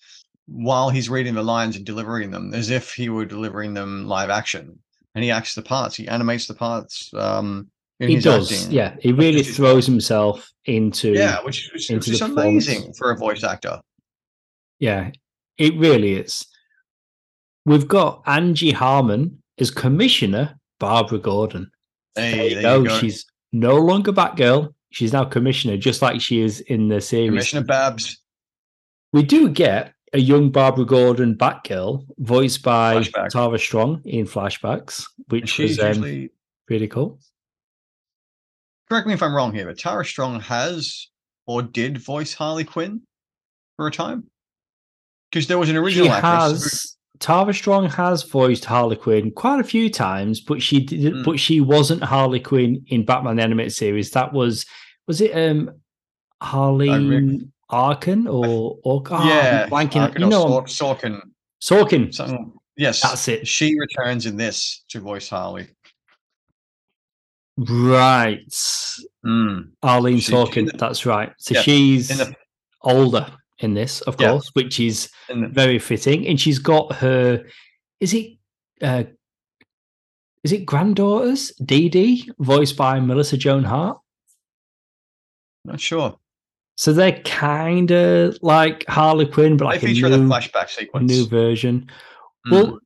while 0.47 0.89
he's 0.89 1.09
reading 1.09 1.35
the 1.35 1.43
lines 1.43 1.75
and 1.77 1.85
delivering 1.85 2.31
them, 2.31 2.53
as 2.53 2.69
if 2.71 2.93
he 2.93 3.09
were 3.09 3.25
delivering 3.25 3.73
them 3.73 4.05
live 4.07 4.29
action. 4.29 4.77
And 5.15 5.23
he 5.23 5.29
acts 5.31 5.53
the 5.55 5.61
parts. 5.61 5.95
He 5.95 6.07
animates 6.07 6.47
the 6.47 6.55
parts. 6.55 7.13
Um, 7.13 7.69
He 7.99 8.19
does, 8.19 8.51
acting. 8.51 8.71
yeah. 8.75 8.95
He 8.99 9.11
really 9.13 9.43
throws 9.43 9.85
himself 9.85 10.51
into 10.65 11.13
Yeah, 11.13 11.37
which, 11.43 11.69
which, 11.73 11.89
into 11.91 11.99
which 12.09 12.15
is 12.15 12.21
amazing 12.21 12.93
for 12.93 13.11
a 13.11 13.15
voice 13.17 13.43
actor. 13.43 13.79
Yeah, 14.79 15.11
it 15.57 15.77
really 15.77 16.15
is. 16.15 16.45
We've 17.65 17.87
got 17.87 18.23
Angie 18.25 18.71
Harmon 18.71 19.41
as 19.59 19.71
Commissioner 19.71 20.59
Barbara 20.79 21.19
Gordon. 21.19 21.69
Hey, 22.15 22.53
there 22.53 22.61
there 22.61 22.77
you 22.77 22.87
go. 22.87 22.97
She's 22.99 23.25
no 23.51 23.75
longer 23.77 24.11
Batgirl. 24.11 24.73
She's 24.91 25.11
now 25.13 25.23
Commissioner, 25.25 25.77
just 25.77 26.01
like 26.01 26.21
she 26.21 26.41
is 26.41 26.59
in 26.61 26.87
the 26.87 27.01
series. 27.01 27.29
Commissioner 27.29 27.63
Babs. 27.63 28.19
We 29.11 29.23
do 29.23 29.49
get 29.49 29.93
a 30.13 30.19
young 30.19 30.51
Barbara 30.51 30.85
Gordon 30.85 31.35
Batgirl, 31.35 32.05
voiced 32.19 32.61
by 32.61 32.97
Flashback. 32.97 33.29
Tara 33.29 33.57
Strong 33.59 34.01
in 34.05 34.25
flashbacks, 34.25 35.05
which 35.29 35.57
was 35.57 35.79
um, 35.79 36.29
really 36.69 36.87
cool. 36.87 37.19
correct 38.89 39.07
me 39.07 39.13
if 39.13 39.23
I'm 39.23 39.33
wrong 39.33 39.53
here, 39.53 39.65
but 39.65 39.79
Tara 39.79 40.05
Strong 40.05 40.41
has 40.41 41.07
or 41.47 41.63
did 41.63 41.97
voice 41.97 42.33
Harley 42.33 42.63
Quinn 42.63 43.01
for 43.75 43.87
a 43.87 43.91
time? 43.91 44.25
Because 45.31 45.47
there 45.47 45.57
was 45.57 45.69
an 45.69 45.77
original 45.77 46.05
She 46.05 46.11
actress. 46.11 46.61
has 46.61 46.97
Tara 47.23 47.53
Strong 47.53 47.89
has 47.91 48.21
voiced 48.23 48.65
Harley 48.65 48.97
Quinn 48.97 49.31
quite 49.31 49.61
a 49.61 49.63
few 49.63 49.89
times, 49.89 50.41
but 50.41 50.61
she 50.61 50.81
did, 50.83 51.13
Mm. 51.13 51.23
but 51.23 51.39
she 51.39 51.61
wasn't 51.61 52.03
Harley 52.03 52.41
Quinn 52.41 52.83
in 52.87 53.05
Batman 53.05 53.37
the 53.37 53.43
animated 53.43 53.71
series. 53.71 54.11
That 54.11 54.33
was 54.33 54.65
was 55.07 55.21
it 55.21 55.31
um 55.31 55.71
Harley 56.41 57.39
Arkin 57.69 58.27
or 58.27 58.77
or 58.83 59.01
oh, 59.09 59.25
yeah, 59.25 59.67
blanking 59.69 60.01
Arkin 60.01 60.21
you 60.23 60.27
know 60.27 60.63
Sorkin, 60.67 61.21
Sorkin. 61.61 62.13
something. 62.13 62.51
Yes, 62.75 63.01
That's 63.01 63.25
it. 63.29 63.47
She 63.47 63.79
returns 63.79 64.25
in 64.25 64.35
this 64.35 64.83
to 64.89 64.99
voice 64.99 65.29
Harley. 65.29 65.67
Right. 67.57 68.49
Mm. 69.25 69.69
Arleen 69.81 70.21
She- 70.21 70.31
Sorkin, 70.33 70.69
the- 70.69 70.77
that's 70.77 71.05
right. 71.05 71.31
So 71.37 71.53
Yeah, 71.55 71.61
she's 71.61 72.09
the- 72.09 72.35
older 72.81 73.27
in 73.63 73.73
this, 73.73 74.01
of 74.01 74.15
Yeah. 74.19 74.31
course, 74.31 74.49
which 74.53 74.79
is 74.79 75.09
very 75.29 75.79
fitting. 75.79 76.27
And 76.27 76.39
she's 76.39 76.59
got 76.59 76.93
her 76.97 77.43
is 77.99 78.13
it 78.13 78.37
uh 78.81 79.03
is 80.43 80.51
it 80.51 80.65
granddaughters? 80.65 81.51
Dee 81.63 81.87
Dee, 81.89 82.29
voiced 82.39 82.75
by 82.75 82.99
Melissa 82.99 83.37
Joan 83.37 83.63
Hart. 83.63 83.99
not 85.65 85.79
sure. 85.79 86.19
So 86.75 86.91
they're 86.91 87.21
kind 87.21 87.91
of 87.91 88.37
like 88.41 88.83
Harley 88.89 89.25
Quinn, 89.27 89.55
but 89.57 89.65
like 89.65 89.79
they 89.81 89.87
a 89.87 89.89
feature 89.93 90.09
new, 90.09 90.17
the 90.17 90.23
flashback 90.35 90.69
sequence. 90.69 91.09
new 91.09 91.25
version. 91.27 91.89
Mm. 92.47 92.51
Well, 92.51 92.79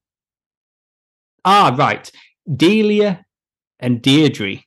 ah, 1.45 1.73
right. 1.77 2.11
Delia 2.55 3.25
and 3.79 4.01
Deirdre, 4.01 4.57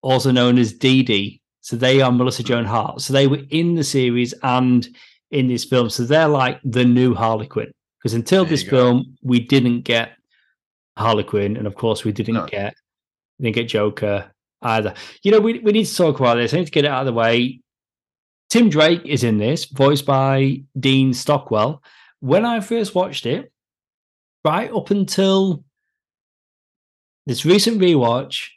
also 0.00 0.30
known 0.30 0.58
as 0.58 0.72
Dee 0.72 1.02
Dee. 1.02 1.42
So 1.60 1.76
they 1.76 2.00
are 2.00 2.12
Melissa 2.12 2.42
Joan 2.42 2.64
Hart. 2.64 3.00
So 3.00 3.12
they 3.12 3.26
were 3.26 3.40
in 3.50 3.74
the 3.74 3.84
series 3.84 4.32
and 4.42 4.88
in 5.30 5.48
this 5.48 5.64
film. 5.64 5.90
So 5.90 6.04
they're 6.04 6.28
like 6.28 6.60
the 6.64 6.84
new 6.84 7.14
Harley 7.14 7.46
Quinn. 7.46 7.70
Because 7.98 8.14
until 8.14 8.44
There 8.44 8.50
this 8.50 8.62
film, 8.62 9.16
we 9.22 9.40
didn't 9.40 9.82
get 9.82 10.12
Harley 10.96 11.24
Quinn, 11.24 11.56
and 11.56 11.66
of 11.66 11.74
course, 11.74 12.04
we 12.04 12.12
didn't 12.12 12.34
No. 12.34 12.46
get 12.46 12.74
we 13.38 13.44
didn't 13.44 13.56
get 13.56 13.68
Joker 13.68 14.30
either. 14.62 14.94
You 15.22 15.32
know, 15.32 15.40
we 15.40 15.58
we 15.60 15.72
need 15.72 15.84
to 15.86 15.94
talk 15.96 16.18
about 16.20 16.36
this. 16.36 16.54
I 16.54 16.58
need 16.58 16.66
to 16.66 16.70
get 16.70 16.84
it 16.84 16.90
out 16.90 17.00
of 17.00 17.06
the 17.06 17.12
way. 17.12 17.60
Tim 18.50 18.70
Drake 18.70 19.02
is 19.04 19.24
in 19.24 19.38
this, 19.38 19.66
voiced 19.66 20.06
by 20.06 20.62
Dean 20.78 21.12
Stockwell. 21.12 21.82
When 22.20 22.44
I 22.44 22.60
first 22.60 22.94
watched 22.94 23.26
it, 23.26 23.52
right 24.44 24.72
up 24.72 24.90
until 24.90 25.64
this 27.26 27.44
recent 27.44 27.80
rewatch. 27.80 28.48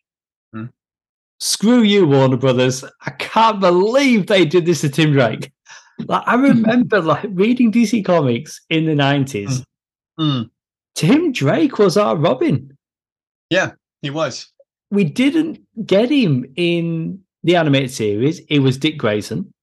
Screw 1.41 1.81
you, 1.81 2.07
Warner 2.07 2.37
Brothers. 2.37 2.85
I 3.05 3.11
can't 3.11 3.59
believe 3.59 4.27
they 4.27 4.45
did 4.45 4.65
this 4.65 4.81
to 4.81 4.89
Tim 4.89 5.11
Drake. 5.11 5.51
Like, 6.07 6.23
I 6.25 6.35
remember 6.35 7.01
like 7.01 7.25
reading 7.31 7.71
DC 7.71 8.05
Comics 8.05 8.61
in 8.69 8.85
the 8.85 8.93
90s. 8.93 9.65
Mm. 10.19 10.49
Tim 10.95 11.31
Drake 11.31 11.77
was 11.79 11.97
our 11.97 12.15
Robin. 12.15 12.77
Yeah, 13.49 13.71
he 14.01 14.09
was. 14.09 14.47
We 14.91 15.03
didn't 15.03 15.59
get 15.85 16.09
him 16.09 16.45
in 16.55 17.19
the 17.43 17.55
animated 17.55 17.91
series. 17.91 18.39
It 18.49 18.59
was 18.59 18.77
Dick 18.77 18.97
Grayson. 18.97 19.53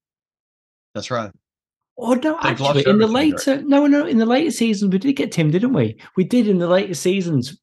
That's 0.95 1.11
right. 1.11 1.31
Oh 2.01 2.15
no, 2.15 2.39
They 2.43 2.55
glossed 2.55 2.79
actually, 2.79 2.91
in 2.91 2.99
the 2.99 3.09
later 3.09 3.61
no, 3.63 3.87
no, 3.87 4.07
in 4.07 4.19
the 4.19 4.27
later 4.27 4.53
seasons 4.53 4.93
we 4.93 4.99
did 4.99 5.15
get 5.15 5.33
Tim, 5.33 5.51
didn't 5.51 5.73
we? 5.73 5.99
We 6.17 6.23
did 6.23 6.47
in 6.47 6.59
the 6.59 6.69
later 6.69 6.95
seasons. 6.95 7.61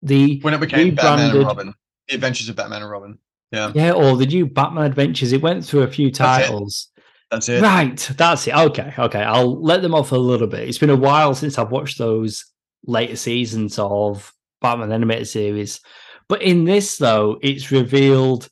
The 0.00 0.38
When 0.42 0.54
it 0.54 0.60
became 0.60 0.94
Batman 0.94 1.34
and 1.34 1.44
Robin, 1.44 1.74
the 2.08 2.14
Adventures 2.14 2.48
of 2.48 2.56
Batman 2.56 2.82
and 2.82 2.90
Robin. 2.90 3.18
Yeah, 3.54 3.72
yeah, 3.74 3.92
or 3.92 4.16
the 4.16 4.26
new 4.26 4.46
Batman 4.46 4.84
Adventures. 4.86 5.32
It 5.32 5.42
went 5.42 5.64
through 5.64 5.82
a 5.82 5.88
few 5.88 6.10
That's 6.10 6.44
it. 6.44 6.46
titles. 6.48 6.88
that's 7.30 7.48
it. 7.48 7.62
Right, 7.62 7.96
that's 8.16 8.46
it. 8.46 8.54
Okay, 8.54 8.92
okay. 8.98 9.22
I'll 9.22 9.60
let 9.62 9.82
them 9.82 9.94
off 9.94 10.12
a 10.12 10.16
little 10.16 10.46
bit. 10.46 10.68
It's 10.68 10.78
been 10.78 10.90
a 10.90 10.96
while 10.96 11.34
since 11.34 11.58
I've 11.58 11.70
watched 11.70 11.98
those 11.98 12.44
later 12.86 13.16
seasons 13.16 13.78
of 13.78 14.32
Batman 14.60 14.92
animated 14.92 15.28
series. 15.28 15.80
But 16.28 16.42
in 16.42 16.64
this, 16.64 16.96
though, 16.96 17.38
it's 17.42 17.70
revealed 17.70 18.48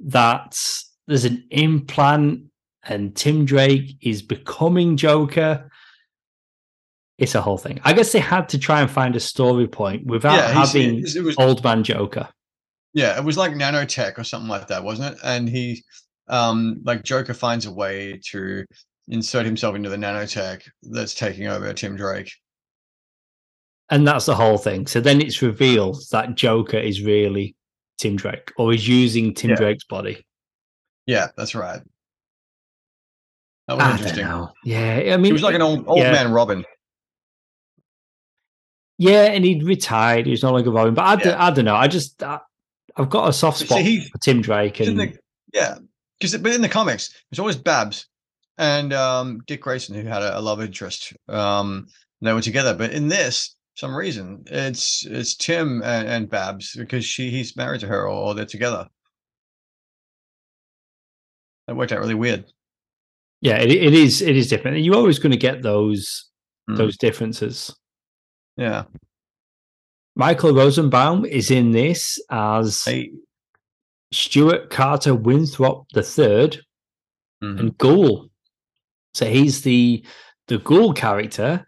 that 0.00 0.58
there's 1.06 1.24
an 1.24 1.44
implant 1.50 2.42
and 2.84 3.14
Tim 3.16 3.44
Drake 3.44 3.96
is 4.00 4.22
becoming 4.22 4.96
Joker. 4.96 5.70
It's 7.18 7.34
a 7.34 7.40
whole 7.40 7.58
thing. 7.58 7.80
I 7.82 7.94
guess 7.94 8.12
they 8.12 8.18
had 8.20 8.48
to 8.50 8.58
try 8.58 8.80
and 8.82 8.90
find 8.90 9.16
a 9.16 9.20
story 9.20 9.66
point 9.66 10.06
without 10.06 10.34
Yeah, 10.36 10.48
having 10.52 10.98
it 10.98 11.24
was 11.24 11.36
old 11.38 11.64
man 11.64 11.82
Joker. 11.82 12.28
Yeah, 12.96 13.14
it 13.18 13.22
was 13.22 13.36
like 13.36 13.52
nanotech 13.52 14.16
or 14.16 14.24
something 14.24 14.48
like 14.48 14.68
that, 14.68 14.82
wasn't 14.82 15.12
it? 15.12 15.20
And 15.22 15.46
he, 15.46 15.84
um, 16.28 16.80
like 16.82 17.02
Joker 17.02 17.34
finds 17.34 17.66
a 17.66 17.70
way 17.70 18.18
to 18.30 18.64
insert 19.08 19.44
himself 19.44 19.76
into 19.76 19.90
the 19.90 19.96
nanotech 19.98 20.62
that's 20.82 21.12
taking 21.12 21.46
over 21.46 21.70
Tim 21.74 21.94
Drake. 21.94 22.32
And 23.90 24.08
that's 24.08 24.24
the 24.24 24.34
whole 24.34 24.56
thing. 24.56 24.86
So 24.86 25.02
then 25.02 25.20
it's 25.20 25.42
revealed 25.42 25.98
that 26.10 26.36
Joker 26.36 26.78
is 26.78 27.02
really 27.02 27.54
Tim 27.98 28.16
Drake 28.16 28.50
or 28.56 28.72
is 28.72 28.88
using 28.88 29.34
Tim 29.34 29.50
Yeah. 29.50 29.56
Drake's 29.56 29.84
body. 29.84 30.26
Yeah, 31.04 31.28
that's 31.36 31.54
right. 31.54 31.82
That 33.68 33.76
was 33.76 33.84
I 33.84 33.90
interesting. 33.92 34.26
Yeah, 34.64 35.12
I 35.12 35.16
mean, 35.18 35.26
He 35.26 35.32
was 35.32 35.42
like 35.42 35.54
an 35.54 35.60
old 35.60 35.86
old 35.86 35.98
yeah. 35.98 36.12
man 36.12 36.32
Robin. 36.32 36.64
Yeah, 38.96 39.24
and 39.24 39.44
he'd 39.44 39.64
retired. 39.64 40.24
He 40.24 40.30
was 40.30 40.42
no 40.42 40.52
longer 40.52 40.70
Robin. 40.70 40.94
But 40.94 41.04
I, 41.04 41.16
don't, 41.16 41.26
Yeah. 41.26 41.44
I 41.44 41.50
don't 41.50 41.66
know. 41.66 41.76
I 41.76 41.88
just, 41.88 42.22
I, 42.22 42.40
I've 42.96 43.10
got 43.10 43.28
a 43.28 43.32
soft 43.32 43.58
spot 43.58 43.80
he- 43.82 44.08
for 44.08 44.18
Tim 44.18 44.40
Drake. 44.42 44.80
And 44.80 44.98
the- 44.98 45.18
yeah, 45.52 45.76
because 46.18 46.36
but 46.38 46.52
in 46.52 46.62
the 46.62 46.68
comics, 46.68 47.14
it's 47.30 47.38
always 47.38 47.56
Babs 47.56 48.08
and 48.58 48.92
um, 48.92 49.40
Dick 49.46 49.60
Grayson 49.62 49.94
who 49.94 50.06
had 50.08 50.22
a, 50.22 50.38
a 50.38 50.40
love 50.40 50.60
interest. 50.62 51.12
Um, 51.28 51.86
they 52.22 52.32
were 52.32 52.40
together, 52.40 52.74
but 52.74 52.92
in 52.92 53.08
this, 53.08 53.54
some 53.74 53.94
reason, 53.94 54.42
it's 54.46 55.04
it's 55.06 55.36
Tim 55.36 55.82
and, 55.82 56.08
and 56.08 56.30
Babs 56.30 56.74
because 56.76 57.04
she 57.04 57.30
he's 57.30 57.56
married 57.56 57.80
to 57.80 57.86
her 57.86 58.02
or, 58.04 58.08
or 58.28 58.34
they're 58.34 58.46
together. 58.46 58.88
That 61.66 61.76
worked 61.76 61.92
out 61.92 61.98
really 62.00 62.14
weird. 62.14 62.44
yeah, 63.40 63.56
it, 63.58 63.70
it 63.70 63.92
is. 63.94 64.22
It 64.22 64.36
is 64.36 64.48
different. 64.48 64.78
You're 64.78 64.94
always 64.96 65.18
going 65.18 65.32
to 65.32 65.36
get 65.38 65.62
those 65.62 66.24
Mm. 66.68 66.78
those 66.78 66.96
differences. 66.96 67.72
Yeah, 68.56 68.84
Michael 70.16 70.54
Rosenbaum 70.54 71.26
is 71.26 71.50
in 71.50 71.72
this 71.72 72.18
as 72.30 72.82
they, 72.84 73.12
Stuart 74.12 74.70
Carter 74.70 75.14
Winthrop 75.14 75.86
the 75.92 76.02
third. 76.02 76.58
mhm. 77.44 77.60
and 77.60 77.78
Ghoul. 77.78 78.30
So 79.12 79.26
he's 79.26 79.60
the 79.62 80.04
the 80.48 80.58
Ghoul 80.58 80.94
character, 80.94 81.66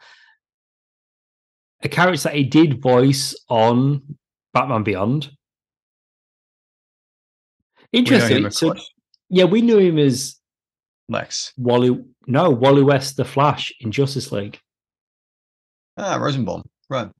a 1.83 1.89
character 1.89 2.25
that 2.25 2.35
he 2.37 2.45
did 2.45 2.81
voice 2.81 3.35
on 3.49 4.17
Batman 4.55 4.83
Beyond. 4.83 5.31
We 7.93 8.03
know 8.03 8.17
him, 8.17 8.47
Interesting. 8.47 8.51
So, 8.51 8.75
yeah, 9.29 9.45
we 9.45 9.61
knew 9.63 9.79
him 9.79 9.99
as 9.99 10.37
Lex. 11.09 11.53
Wally. 11.57 12.05
No, 12.27 12.51
Wally 12.51 12.83
West, 12.83 13.17
the 13.17 13.25
Flash 13.25 13.73
in 13.81 13.91
Justice 13.93 14.31
League. 14.31 14.59
Ah, 15.97 16.17
Rosenbaum. 16.17 16.63
Right. 16.89 17.11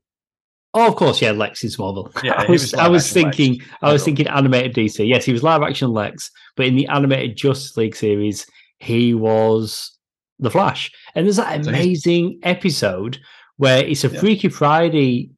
Oh, 0.79 0.87
of 0.87 0.95
course, 0.95 1.21
yeah, 1.21 1.33
Lex 1.33 1.65
in 1.65 1.71
Smallville. 1.71 2.13
Yeah, 2.23 2.35
I 2.35 2.47
was, 2.49 2.63
was 2.63 2.75
I 2.75 2.87
was 2.89 3.05
live-action 3.17 3.23
Lex. 3.25 3.37
thinking, 3.37 3.69
I 3.83 3.93
was 3.93 4.05
thinking 4.05 4.29
animated 4.29 4.75
DC. 4.75 5.07
Yes, 5.09 5.25
he 5.25 5.33
was 5.33 5.43
live 5.43 5.63
action 5.63 5.91
Lex, 5.91 6.31
but 6.57 6.67
in 6.67 6.77
the 6.77 6.87
animated 6.87 7.37
Justice 7.37 7.77
League 7.77 7.97
series, 7.97 8.47
he 8.79 9.13
was 9.13 9.99
the 10.39 10.51
Flash. 10.51 10.93
And 11.17 11.27
there's 11.27 11.39
that 11.39 11.65
So 11.65 11.71
amazing 11.71 12.39
episode 12.45 13.19
where 13.57 13.85
it's 13.85 14.05
a 14.05 14.09
Yeah. 14.09 14.21
Freaky 14.21 14.49
Friday 14.49 15.31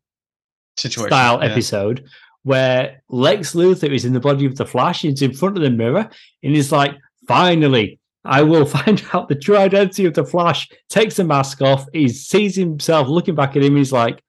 Situation. 0.76 1.08
style 1.10 1.38
yeah. 1.42 1.50
episode 1.50 2.04
where 2.42 3.02
Lex 3.08 3.54
Luthor 3.54 3.90
is 3.94 4.04
in 4.04 4.12
the 4.12 4.20
body 4.20 4.44
of 4.44 4.56
the 4.56 4.66
Flash. 4.66 5.02
He's 5.02 5.22
in 5.22 5.32
front 5.32 5.56
of 5.56 5.62
the 5.62 5.70
mirror 5.70 6.08
and 6.42 6.54
he's 6.54 6.70
like, 6.70 6.94
"Finally, 7.26 7.98
I 8.24 8.42
will 8.42 8.66
find 8.78 9.02
out 9.14 9.28
the 9.28 9.36
true 9.36 9.56
identity 9.56 10.04
of 10.04 10.12
the 10.12 10.24
Flash, 10.24 10.68
takes 10.90 11.16
the 11.16 11.24
mask 11.24 11.62
off, 11.62 11.86
he 11.94 12.08
sees 12.08 12.56
himself 12.56 13.08
looking 13.08 13.34
back 13.34 13.56
at 13.56 13.62
him, 13.62 13.76
he's 13.76 13.92
like, 13.92 14.22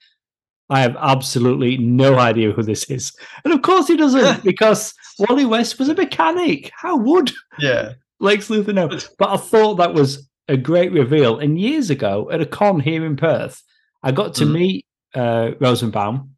I 0.71 0.79
have 0.81 0.95
absolutely 0.99 1.77
no 1.77 2.17
idea 2.17 2.51
who 2.51 2.63
this 2.63 2.89
is. 2.89 3.11
And 3.43 3.53
of 3.53 3.61
course 3.61 3.87
he 3.87 3.97
doesn't, 3.97 4.43
because 4.51 4.93
Wally 5.19 5.45
West 5.45 5.77
was 5.77 5.89
a 5.89 5.93
mechanic. 5.95 6.71
How 6.75 6.95
would 6.97 7.31
Yeah. 7.59 7.93
Lex 8.19 8.47
Luthor 8.47 8.73
know? 8.73 8.87
But 8.87 9.29
I 9.29 9.37
thought 9.37 9.75
that 9.75 9.93
was 9.93 10.27
a 10.47 10.55
great 10.57 10.91
reveal. 10.91 11.39
And 11.39 11.59
years 11.59 11.89
ago 11.89 12.29
at 12.31 12.39
a 12.41 12.45
con 12.45 12.79
here 12.79 13.05
in 13.05 13.15
Perth, 13.17 13.61
I 14.01 14.11
got 14.11 14.33
to 14.35 14.45
Mm. 14.45 14.51
meet 14.53 14.85
uh, 15.13 15.51
Rosenbaum, 15.59 16.29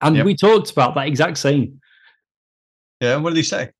and 0.00 0.16
Yep. 0.16 0.24
we 0.24 0.34
talked 0.34 0.70
about 0.70 0.94
that 0.94 1.06
exact 1.06 1.36
scene. 1.36 1.78
Yeah. 3.00 3.16
What 3.16 3.30
did 3.30 3.36
he 3.36 3.42
say? 3.42 3.70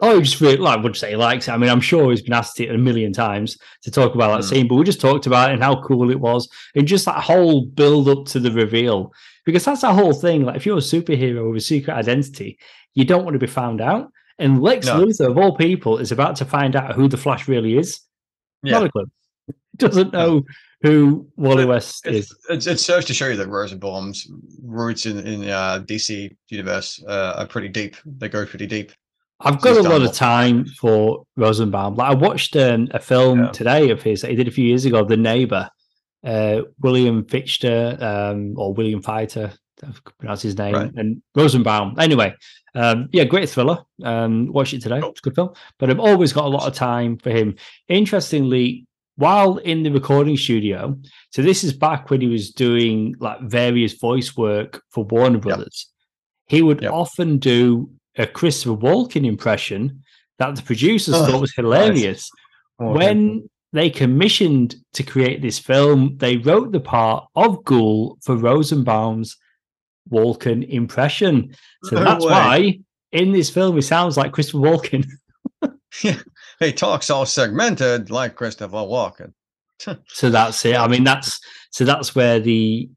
Oh, 0.00 0.16
he 0.16 0.22
just 0.22 0.40
really, 0.40 0.58
like, 0.58 0.82
would 0.84 0.94
say 0.94 1.10
he 1.10 1.16
likes 1.16 1.48
it. 1.48 1.52
I 1.52 1.56
mean, 1.56 1.70
I'm 1.70 1.80
sure 1.80 2.10
he's 2.10 2.22
been 2.22 2.32
asked 2.34 2.60
it 2.60 2.70
a 2.72 2.78
million 2.78 3.12
times 3.12 3.56
to 3.82 3.90
talk 3.90 4.14
about 4.14 4.36
that 4.36 4.44
Mm. 4.46 4.48
scene, 4.50 4.68
but 4.68 4.76
we 4.76 4.84
just 4.84 5.00
talked 5.00 5.26
about 5.26 5.50
it 5.50 5.54
and 5.54 5.62
how 5.62 5.80
cool 5.82 6.10
it 6.10 6.20
was, 6.20 6.48
and 6.76 6.86
just 6.86 7.04
that 7.06 7.20
whole 7.24 7.62
build 7.64 8.08
up 8.08 8.26
to 8.26 8.38
the 8.38 8.52
reveal. 8.52 9.12
Because 9.48 9.64
that's 9.64 9.80
the 9.80 9.94
whole 9.94 10.12
thing. 10.12 10.42
Like, 10.44 10.56
if 10.56 10.66
you're 10.66 10.76
a 10.76 10.80
superhero 10.82 11.48
with 11.48 11.56
a 11.56 11.64
secret 11.64 11.94
identity, 11.94 12.58
you 12.92 13.06
don't 13.06 13.24
want 13.24 13.32
to 13.32 13.38
be 13.38 13.46
found 13.46 13.80
out. 13.80 14.10
And 14.38 14.60
Lex 14.60 14.84
No. 14.84 15.02
Luthor, 15.06 15.30
of 15.30 15.38
all 15.38 15.56
people, 15.56 15.96
is 15.96 16.12
about 16.12 16.36
to 16.36 16.44
find 16.44 16.76
out 16.76 16.94
who 16.94 17.08
the 17.08 17.16
Flash 17.16 17.48
really 17.48 17.78
is. 17.78 17.98
Yeah. 18.62 18.72
Not 18.72 18.82
a 18.84 18.90
clue. 18.90 19.06
Doesn't 19.78 20.12
know 20.12 20.42
who 20.82 21.26
Wally 21.36 21.64
West 21.64 22.06
is. 22.06 22.30
it's, 22.50 22.66
it 22.66 22.78
serves 22.78 23.06
to 23.06 23.14
show 23.14 23.28
you 23.28 23.36
that 23.36 23.48
Rosenbaum's 23.48 24.30
roots 24.62 25.06
in 25.06 25.18
in 25.26 25.48
uh, 25.48 25.82
DC 25.86 26.36
universe 26.50 27.02
uh, 27.08 27.36
are 27.38 27.46
pretty 27.46 27.68
deep. 27.68 27.96
They 28.04 28.28
go 28.28 28.44
pretty 28.44 28.66
deep. 28.66 28.92
I've 29.40 29.62
got 29.62 29.76
he's 29.78 29.86
a 29.86 29.88
lot 29.88 30.02
of 30.02 30.12
time 30.12 30.66
for 30.66 31.24
Rosenbaum. 31.38 31.94
Like 31.94 32.10
I 32.10 32.14
watched 32.14 32.54
um, 32.54 32.88
a 32.90 33.00
film 33.00 33.44
Yeah. 33.44 33.50
today 33.52 33.88
of 33.88 34.02
his 34.02 34.20
that 34.20 34.28
he 34.30 34.36
did 34.36 34.46
a 34.46 34.50
few 34.50 34.66
years 34.66 34.84
ago, 34.84 35.04
The 35.06 35.16
Neighbor. 35.16 35.70
Uh, 36.24 36.62
William 36.80 37.22
Fichter 37.24 38.00
um, 38.02 38.54
or 38.58 38.74
William 38.74 39.00
Fighter, 39.02 39.52
I 39.84 39.88
pronounce 40.18 40.42
his 40.42 40.58
name, 40.58 40.74
Right. 40.74 40.92
and 40.96 41.22
Rosenbaum. 41.36 41.94
Anyway, 41.98 42.34
um, 42.74 43.08
yeah, 43.12 43.24
great 43.24 43.48
thriller. 43.48 43.78
Um, 44.02 44.52
watched 44.52 44.74
it 44.74 44.82
today. 44.82 44.98
It's 45.02 45.20
a 45.20 45.22
good 45.22 45.34
film, 45.36 45.50
but 45.78 45.90
I've 45.90 46.00
always 46.00 46.32
got 46.32 46.44
a 46.44 46.48
lot 46.48 46.66
of 46.66 46.74
time 46.74 47.16
for 47.18 47.30
him. 47.30 47.54
Interestingly, 47.88 48.86
while 49.16 49.56
in 49.58 49.82
the 49.82 49.90
recording 49.90 50.36
studio, 50.36 50.96
so 51.30 51.42
this 51.42 51.62
is 51.64 51.72
back 51.72 52.10
when 52.10 52.20
he 52.20 52.28
was 52.28 52.50
doing 52.50 53.14
like 53.20 53.40
various 53.42 53.92
voice 53.94 54.36
work 54.36 54.82
for 54.90 55.04
Warner 55.04 55.38
Brothers. 55.38 55.86
He 56.46 56.62
would 56.62 56.80
Yep. 56.82 56.92
often 56.92 57.38
do 57.38 57.90
a 58.16 58.26
Christopher 58.26 58.76
Walken 58.76 59.26
impression 59.26 60.02
that 60.38 60.54
the 60.56 60.62
producers 60.62 61.14
Oh, 61.16 61.26
thought 61.26 61.40
was 61.40 61.52
hilarious. 61.54 62.30
When 62.78 63.48
they 63.72 63.90
commissioned 63.90 64.76
to 64.94 65.02
create 65.02 65.42
this 65.42 65.58
film, 65.58 66.16
they 66.16 66.38
wrote 66.38 66.72
the 66.72 66.80
part 66.80 67.28
of 67.36 67.64
Ghoul 67.64 68.18
for 68.22 68.36
Rosenbaum's 68.36 69.36
Walken 70.10 70.68
impression. 70.68 71.54
So 71.84 71.96
No 71.96 72.04
that's 72.04 72.24
way. 72.24 72.30
why 72.30 72.78
in 73.12 73.32
this 73.32 73.50
film 73.50 73.76
he 73.76 73.82
sounds 73.82 74.16
like 74.16 74.32
Christopher 74.32 74.58
Walken. 74.58 75.06
yeah, 76.02 76.18
he 76.60 76.72
talks 76.72 77.10
all 77.10 77.26
segmented 77.26 78.10
like 78.10 78.34
Christopher 78.36 78.76
Walken. 78.76 79.32
So 80.08 80.28
that's 80.28 80.64
it. 80.64 80.74
I 80.74 80.88
mean, 80.88 81.04
that's 81.04 81.40
so 81.70 81.84
that's 81.84 82.12
where 82.14 82.40
the 82.40 82.90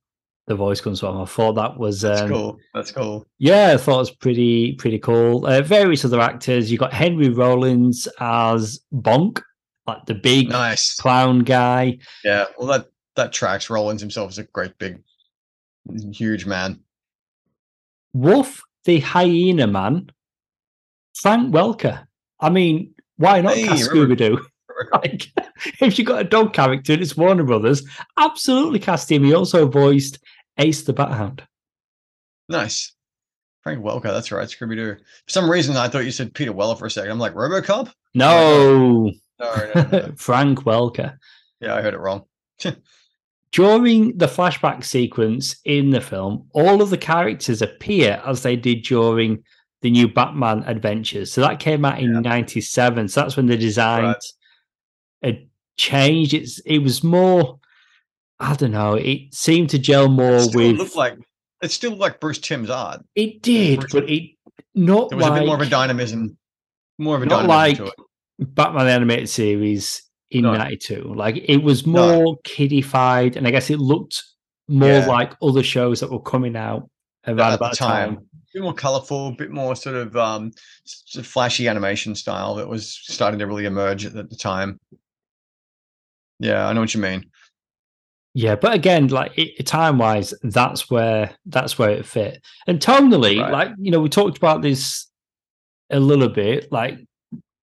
the 0.47 0.55
voice 0.55 0.81
comes 0.81 0.99
from. 0.99 1.21
I 1.21 1.25
thought 1.25 1.53
that 1.53 1.77
was 1.77 2.01
That's 2.01 2.21
um, 2.21 2.29
cool. 2.29 2.57
That's 2.73 2.91
cool. 2.91 3.25
Yeah, 3.37 3.73
I 3.73 3.77
thought 3.77 3.95
it 3.95 3.99
was 3.99 4.11
pretty 4.11 4.73
pretty 4.73 4.97
cool. 4.97 5.45
Uh, 5.45 5.61
various 5.61 6.03
other 6.03 6.19
actors. 6.19 6.71
You 6.71 6.77
got 6.79 6.91
Henry 6.91 7.29
Rollins 7.29 8.07
as 8.19 8.79
Bonk, 8.93 9.41
like 9.87 10.05
the 10.05 10.15
big 10.15 10.49
Nice. 10.49 10.95
clown 10.95 11.39
guy. 11.39 11.97
Yeah. 12.23 12.45
Well, 12.57 12.67
that 12.67 12.87
that 13.15 13.33
tracks. 13.33 13.69
Rollins 13.69 14.01
himself 14.01 14.31
is 14.31 14.37
a 14.37 14.43
great 14.43 14.77
big, 14.77 15.01
huge 16.11 16.45
man. 16.45 16.81
Wolf 18.13 18.61
the 18.85 18.99
hyena 18.99 19.67
man. 19.67 20.09
Frank 21.15 21.53
Welker. 21.53 22.05
I 22.39 22.49
mean, 22.49 22.93
why 23.17 23.41
not 23.41 23.55
Hey, 23.55 23.67
cast 23.67 23.89
Scooby 23.89 24.17
Doo? 24.17 24.39
Like, 24.93 25.27
if 25.79 25.99
you 25.99 26.05
got 26.05 26.21
a 26.21 26.23
dog 26.23 26.53
character 26.53 26.93
and 26.93 27.03
it's 27.03 27.15
Warner 27.15 27.43
Brothers, 27.43 27.83
absolutely 28.17 28.79
cast 28.79 29.11
him. 29.11 29.23
He 29.23 29.31
also 29.31 29.67
voiced 29.67 30.17
Ace 30.57 30.81
the 30.83 30.93
Bat 30.93 31.11
Hound. 31.11 31.43
Nice. 32.49 32.93
Frank 33.61 33.83
Welker. 33.83 34.03
That's 34.03 34.31
right. 34.31 34.47
Scooby 34.47 34.75
Doo. 34.75 34.95
For 34.95 35.31
some 35.31 35.47
reason, 35.51 35.77
I 35.77 35.87
thought 35.87 36.05
you 36.05 36.09
said 36.11 36.33
Peter 36.33 36.51
Weller 36.51 36.75
for 36.75 36.87
a 36.87 36.89
second. 36.89 37.11
I'm 37.11 37.19
like 37.19 37.35
RoboCop. 37.35 37.91
No, 38.15 38.31
oh 38.31 39.11
No, 39.41 39.71
no, 39.75 39.87
no. 39.91 40.13
Frank 40.15 40.59
Welker. 40.63 41.17
yeah, 41.59 41.75
I 41.75 41.81
heard 41.81 41.93
it 41.95 41.99
wrong. 41.99 42.23
during 43.51 44.17
the 44.17 44.27
flashback 44.27 44.83
sequence 44.83 45.55
in 45.65 45.89
the 45.89 45.99
film, 46.01 46.47
all 46.53 46.81
of 46.81 46.89
the 46.89 46.97
characters 46.97 47.61
appear 47.61 48.21
as 48.25 48.43
they 48.43 48.55
did 48.55 48.83
during 48.83 49.43
the 49.81 49.91
new 49.91 50.07
Batman 50.07 50.63
adventures. 50.67 51.31
So 51.31 51.41
that 51.41 51.59
came 51.59 51.83
out 51.83 51.99
in 51.99 52.13
Yeah. 52.13 52.19
'97. 52.21 53.07
So 53.09 53.21
that's 53.21 53.35
when 53.35 53.47
the 53.47 53.57
design 53.57 54.03
Right. 54.05 54.23
had 55.23 55.47
changed. 55.77 56.33
It's 56.33 56.59
it 56.59 56.79
was 56.79 57.03
more. 57.03 57.59
I 58.39 58.55
don't 58.55 58.71
know. 58.71 58.93
It 58.95 59.33
seemed 59.33 59.69
to 59.71 59.79
gel 59.79 60.07
more 60.07 60.35
It 60.37 60.55
with. 60.55 60.77
looked 60.77 60.95
like 60.95 61.17
it 61.61 61.71
still 61.71 61.91
looked 61.91 62.01
like 62.01 62.19
Bruce 62.19 62.39
Timm's 62.39 62.69
art. 62.69 63.03
it 63.15 63.41
did, 63.41 63.81
Bruce- 63.81 63.91
but 63.93 64.09
it 64.09 64.31
not 64.73 65.09
There 65.09 65.17
was 65.17 65.27
like 65.27 65.37
a 65.37 65.39
bit 65.41 65.47
more 65.47 65.55
of 65.55 65.61
a 65.61 65.69
dynamism, 65.69 66.37
more 66.97 67.15
of 67.17 67.23
a 67.23 67.25
not 67.25 67.47
dynamism 67.47 67.49
like 67.49 67.77
to 67.77 67.85
it. 67.87 67.93
Batman 68.41 68.85
the 68.87 68.91
animated 68.91 69.29
series 69.29 70.01
in 70.31 70.43
No. 70.43 70.53
'92. 70.55 71.13
Like 71.15 71.37
it 71.47 71.57
was 71.63 71.85
No. 71.85 72.21
more 72.23 72.37
kiddified, 72.43 73.37
and 73.37 73.47
I 73.47 73.51
guess 73.51 73.69
it 73.69 73.79
looked 73.79 74.23
more 74.67 74.87
Yeah. 74.89 75.05
like 75.07 75.33
other 75.41 75.63
shows 75.63 75.99
that 75.99 76.11
were 76.11 76.21
coming 76.21 76.55
out 76.55 76.89
around 77.27 77.39
at 77.39 77.49
the 77.51 77.55
about 77.65 77.75
time. 77.75 78.15
time. 78.15 78.23
A 78.33 78.53
bit 78.53 78.63
more 78.63 78.73
colorful, 78.73 79.27
a 79.29 79.31
bit 79.31 79.51
more 79.51 79.75
sort 79.75 79.95
of 79.95 80.15
um, 80.17 80.51
flashy 81.23 81.67
animation 81.67 82.15
style 82.15 82.55
that 82.55 82.67
was 82.67 82.93
starting 83.03 83.39
to 83.39 83.47
really 83.47 83.65
emerge 83.65 84.05
at, 84.05 84.15
at 84.15 84.29
the 84.29 84.35
time. 84.35 84.77
Yeah, 86.39 86.67
I 86.67 86.73
know 86.73 86.81
what 86.81 86.93
you 86.93 87.01
mean. 87.01 87.29
Yeah, 88.33 88.55
but 88.55 88.73
again, 88.73 89.07
like 89.09 89.33
time 89.65 89.97
wise, 89.97 90.33
that's 90.43 90.89
where 90.89 91.31
that's 91.45 91.77
where 91.77 91.89
it 91.91 92.05
fit. 92.05 92.41
And 92.65 92.79
tonally, 92.79 93.41
Right. 93.41 93.51
like 93.51 93.69
you 93.77 93.91
know, 93.91 93.99
we 93.99 94.09
talked 94.09 94.37
about 94.37 94.61
this 94.61 95.07
a 95.89 95.99
little 95.99 96.29
bit. 96.29 96.71
Like 96.71 96.97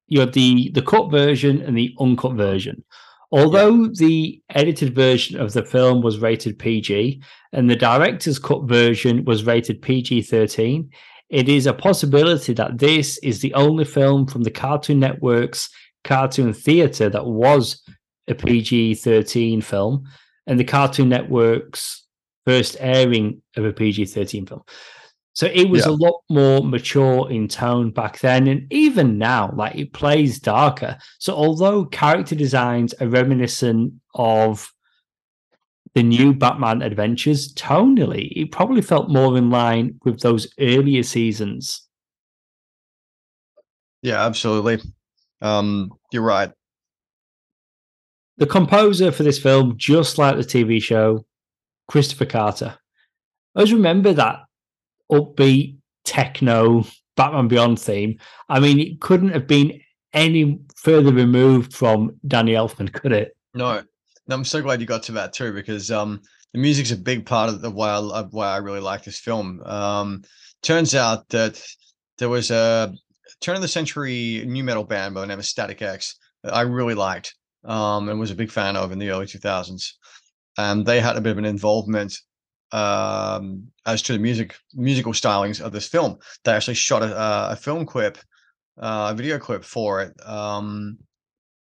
you 0.09 0.21
have 0.21 0.33
the 0.33 0.71
the 0.71 0.83
cut 0.83 1.11
version 1.11 1.63
and 1.63 1.77
the 1.77 1.95
uncut 2.01 2.35
version. 2.35 2.83
Although 3.31 3.89
the 3.89 4.41
edited 4.51 4.95
version 4.95 5.39
of 5.39 5.53
the 5.53 5.63
film 5.63 6.01
was 6.01 6.19
rated 6.19 6.59
PG 6.59 7.23
and 7.53 7.69
the 7.69 7.77
director's 7.77 8.39
cut 8.39 8.65
version 8.65 9.25
was 9.25 9.45
rated 9.45 9.83
PG 9.83 10.23
13, 10.23 10.91
it 11.29 11.49
is 11.49 11.67
a 11.67 11.75
possibility 11.75 12.55
that 12.55 12.79
this 12.79 13.19
is 13.19 13.41
the 13.41 13.53
only 13.53 13.85
film 13.85 14.27
from 14.27 14.45
the 14.45 14.51
Cartoon 14.51 14.99
Network's 14.99 15.69
Cartoon 16.05 16.55
Theatre 16.55 17.11
that 17.11 17.27
was 17.27 17.83
a 18.29 18.35
PG 18.35 18.95
13 18.95 19.61
film 19.61 20.05
and 20.47 20.59
the 20.59 20.65
Cartoon 20.65 21.11
Network's 21.11 22.07
first 22.47 22.79
airing 22.81 23.43
of 23.57 23.67
a 23.67 23.73
PG 23.75 24.07
13 24.07 24.47
film. 24.47 24.63
So 25.39 25.47
it 25.47 25.71
was 25.71 25.87
Yeah. 25.87 25.93
a 25.93 25.95
lot 25.95 26.25
more 26.29 26.65
mature 26.65 27.31
in 27.31 27.47
tone 27.47 27.93
back 27.93 28.19
then. 28.19 28.49
And 28.49 28.67
even 28.73 29.19
now, 29.19 29.53
like 29.55 29.77
it 29.77 29.93
plays 29.93 30.41
darker. 30.41 30.99
So 31.21 31.33
although 31.33 31.85
character 31.85 32.35
designs 32.35 32.93
are 32.95 33.07
reminiscent 33.07 33.93
of 34.17 34.69
the 35.95 36.03
new 36.03 36.35
Batman 36.35 36.83
adventures, 36.83 37.55
tonally, 37.55 38.33
it 38.35 38.51
probably 38.51 38.83
felt 38.83 39.11
more 39.11 39.39
in 39.39 39.49
line 39.49 40.01
with 40.05 40.19
those 40.23 40.53
earlier 40.59 41.05
seasons. 41.05 41.87
Yeah, 44.03 44.27
absolutely. 44.27 44.81
Um, 45.41 45.93
you're 46.11 46.23
right. 46.23 46.51
The 48.39 48.47
composer 48.47 49.13
for 49.13 49.23
this 49.23 49.39
film, 49.39 49.75
just 49.77 50.19
like 50.19 50.35
the 50.35 50.43
TV 50.43 50.83
show, 50.83 51.25
Kristopher 51.89 52.29
Carter. 52.29 52.77
I 53.55 53.61
always 53.61 53.73
remember 53.73 54.13
that 54.15 54.41
upbeat 55.11 55.77
techno 56.05 56.85
Batman 57.17 57.49
Beyond 57.49 57.81
theme. 57.81 58.19
I 58.49 58.61
mean, 58.61 58.79
it 58.79 59.01
couldn't 59.01 59.31
have 59.31 59.47
been 59.47 59.81
any 60.13 60.61
further 60.77 61.13
removed 61.13 61.75
from 61.75 62.17
Danny 62.27 62.53
Elfman, 62.53 62.93
could 62.93 63.13
it? 63.13 63.37
No, 63.55 63.83
I'm 64.29 64.45
so 64.45 64.63
glad 64.63 64.81
you 64.81 64.87
got 64.87 65.03
to 65.05 65.13
that 65.13 65.33
too 65.33 65.53
because 65.53 65.91
um, 65.91 66.21
the 66.53 66.61
music's 66.61 66.93
a 66.93 66.97
big 66.97 67.27
part 67.27 67.49
of 67.49 67.61
the 67.61 67.71
why 67.71 67.91
I, 67.91 68.23
why 68.23 68.55
I 68.55 68.59
really 68.59 68.81
like 68.81 69.05
this 69.05 69.19
film. 69.19 69.61
Um, 69.65 70.23
turns 70.63 70.95
out 70.95 71.29
that 71.31 71.63
there 72.19 72.29
was 72.29 72.51
a 72.51 72.93
turn 73.41 73.57
of 73.57 73.63
the 73.63 73.69
century 73.69 74.45
nu 74.47 74.63
metal 74.65 74.85
band 74.85 75.15
by 75.15 75.21
the 75.21 75.27
name 75.27 75.39
of 75.39 75.45
Static 75.45 75.83
X 75.83 76.17
that 76.43 76.55
I 76.55 76.63
really 76.63 76.95
liked 76.95 77.35
um, 77.65 78.09
and 78.09 78.21
was 78.21 78.31
a 78.31 78.37
big 78.37 78.51
fan 78.51 78.77
of 78.77 78.93
in 78.93 78.99
the 78.99 79.11
early 79.11 79.27
2000s. 79.27 79.93
And 80.57 80.85
they 80.85 81.01
had 81.01 81.17
a 81.17 81.21
bit 81.21 81.33
of 81.33 81.39
an 81.39 81.45
involvement 81.45 82.15
um, 82.73 83.65
as 83.87 84.03
to 84.03 84.13
the 84.13 84.19
music 84.19 84.57
musical 84.75 85.13
stylings 85.13 85.61
of 85.61 85.73
this 85.73 85.89
film. 85.89 86.19
They 86.45 86.53
actually 86.53 86.75
shot 86.75 87.03
a, 87.03 87.53
a 87.53 87.57
film 87.57 87.87
clip, 87.87 88.19
uh, 88.79 89.11
a 89.13 89.15
video 89.15 89.39
clip 89.39 89.65
for 89.65 90.03
it. 90.03 90.15
Um, 90.27 90.99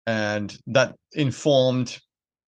and 0.07 0.57
that 0.69 0.95
informed 1.13 1.99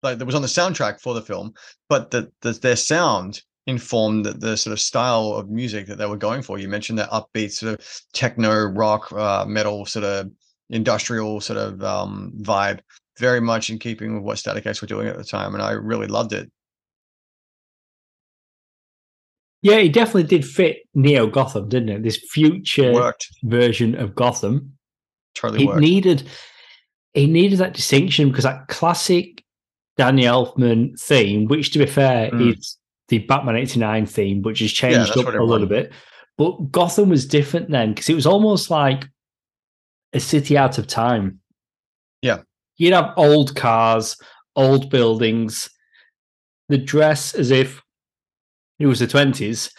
like 0.03 0.19
that 0.19 0.25
was 0.25 0.35
on 0.35 0.43
the 0.43 0.49
soundtrack 0.49 1.01
for 1.01 1.15
the 1.15 1.23
film, 1.23 1.53
but 1.89 2.11
that 2.13 2.31
the, 2.41 2.53
their 2.53 2.77
sound 2.77 3.43
informed 3.67 4.25
the, 4.25 4.33
the, 4.33 4.57
sort 4.57 4.73
of 4.73 4.81
style 4.81 5.35
of 5.35 5.51
music 5.51 5.87
that 5.87 5.99
they 5.99 6.07
were 6.07 6.17
going 6.17 6.41
for. 6.41 6.59
You 6.59 6.69
mentioned 6.69 6.99
that 6.99 7.11
upbeat 7.11 7.53
sort 7.53 7.75
of 7.75 8.03
techno 8.13 8.65
rock, 8.65 9.13
uh, 9.13 9.45
metal 9.47 9.85
sort 9.87 10.05
of 10.05 10.31
industrial 10.71 11.41
sort 11.41 11.59
of 11.59 11.83
um, 11.83 12.33
vibe, 12.41 12.81
very 13.19 13.41
much 13.41 13.71
in 13.71 13.79
keeping 13.79 14.15
with 14.15 14.23
what 14.23 14.39
Static 14.39 14.67
X 14.67 14.81
were 14.81 14.89
doing 14.89 15.09
at 15.09 15.17
the 15.17 15.25
time, 15.25 15.55
and 15.55 15.63
I 15.63 15.73
really 15.73 16.07
loved 16.07 16.33
it. 16.33 16.51
Yeah, 19.63 19.77
it 19.77 19.93
definitely 19.93 20.25
did 20.25 20.45
fit 20.47 20.79
Neo 20.95 21.27
Gotham, 21.27 21.69
didn't 21.69 21.89
it? 21.89 22.03
This 22.03 22.17
future 22.31 22.93
worked. 22.93 23.29
version 23.43 23.95
of 23.97 24.15
Gotham. 24.15 24.75
Totally 25.35 25.65
it 25.65 25.67
worked. 25.67 25.81
needed 25.81 26.29
it 27.15 27.27
needed 27.27 27.59
that 27.59 27.73
distinction 27.75 28.29
because 28.29 28.45
that 28.45 28.69
classic 28.69 29.43
Danny 29.97 30.23
Elfman 30.23 30.99
theme, 31.01 31.47
which 31.47 31.73
to 31.73 31.79
be 31.81 31.87
fair 31.87 32.31
Mm. 32.31 32.57
is 32.57 32.77
the 33.09 33.19
Batman 33.19 33.57
89 33.57 34.07
theme, 34.07 34.43
which 34.43 34.61
has 34.61 34.71
changed 34.71 34.99
that's 34.99 35.17
up 35.17 35.27
a 35.35 35.43
little 35.43 35.67
bit. 35.67 35.93
But 36.37 36.71
Gotham 36.71 37.09
was 37.09 37.27
different 37.27 37.71
then 37.71 37.93
because 37.95 38.09
it 38.09 38.15
was 38.15 38.27
almost 38.27 38.71
like 38.71 39.09
a 40.13 40.21
city 40.21 40.57
out 40.57 40.79
of 40.79 40.87
time. 40.87 41.41
Yeah. 42.23 42.43
You'd 42.77 42.93
have 42.93 43.15
old 43.17 43.57
cars, 43.57 44.17
old 44.55 44.89
buildings, 44.91 45.69
the 46.69 46.79
dress 46.79 47.35
as 47.35 47.51
if 47.51 47.83
it 48.79 48.87
was 48.87 48.99
the 49.01 49.07
20s, 49.07 49.71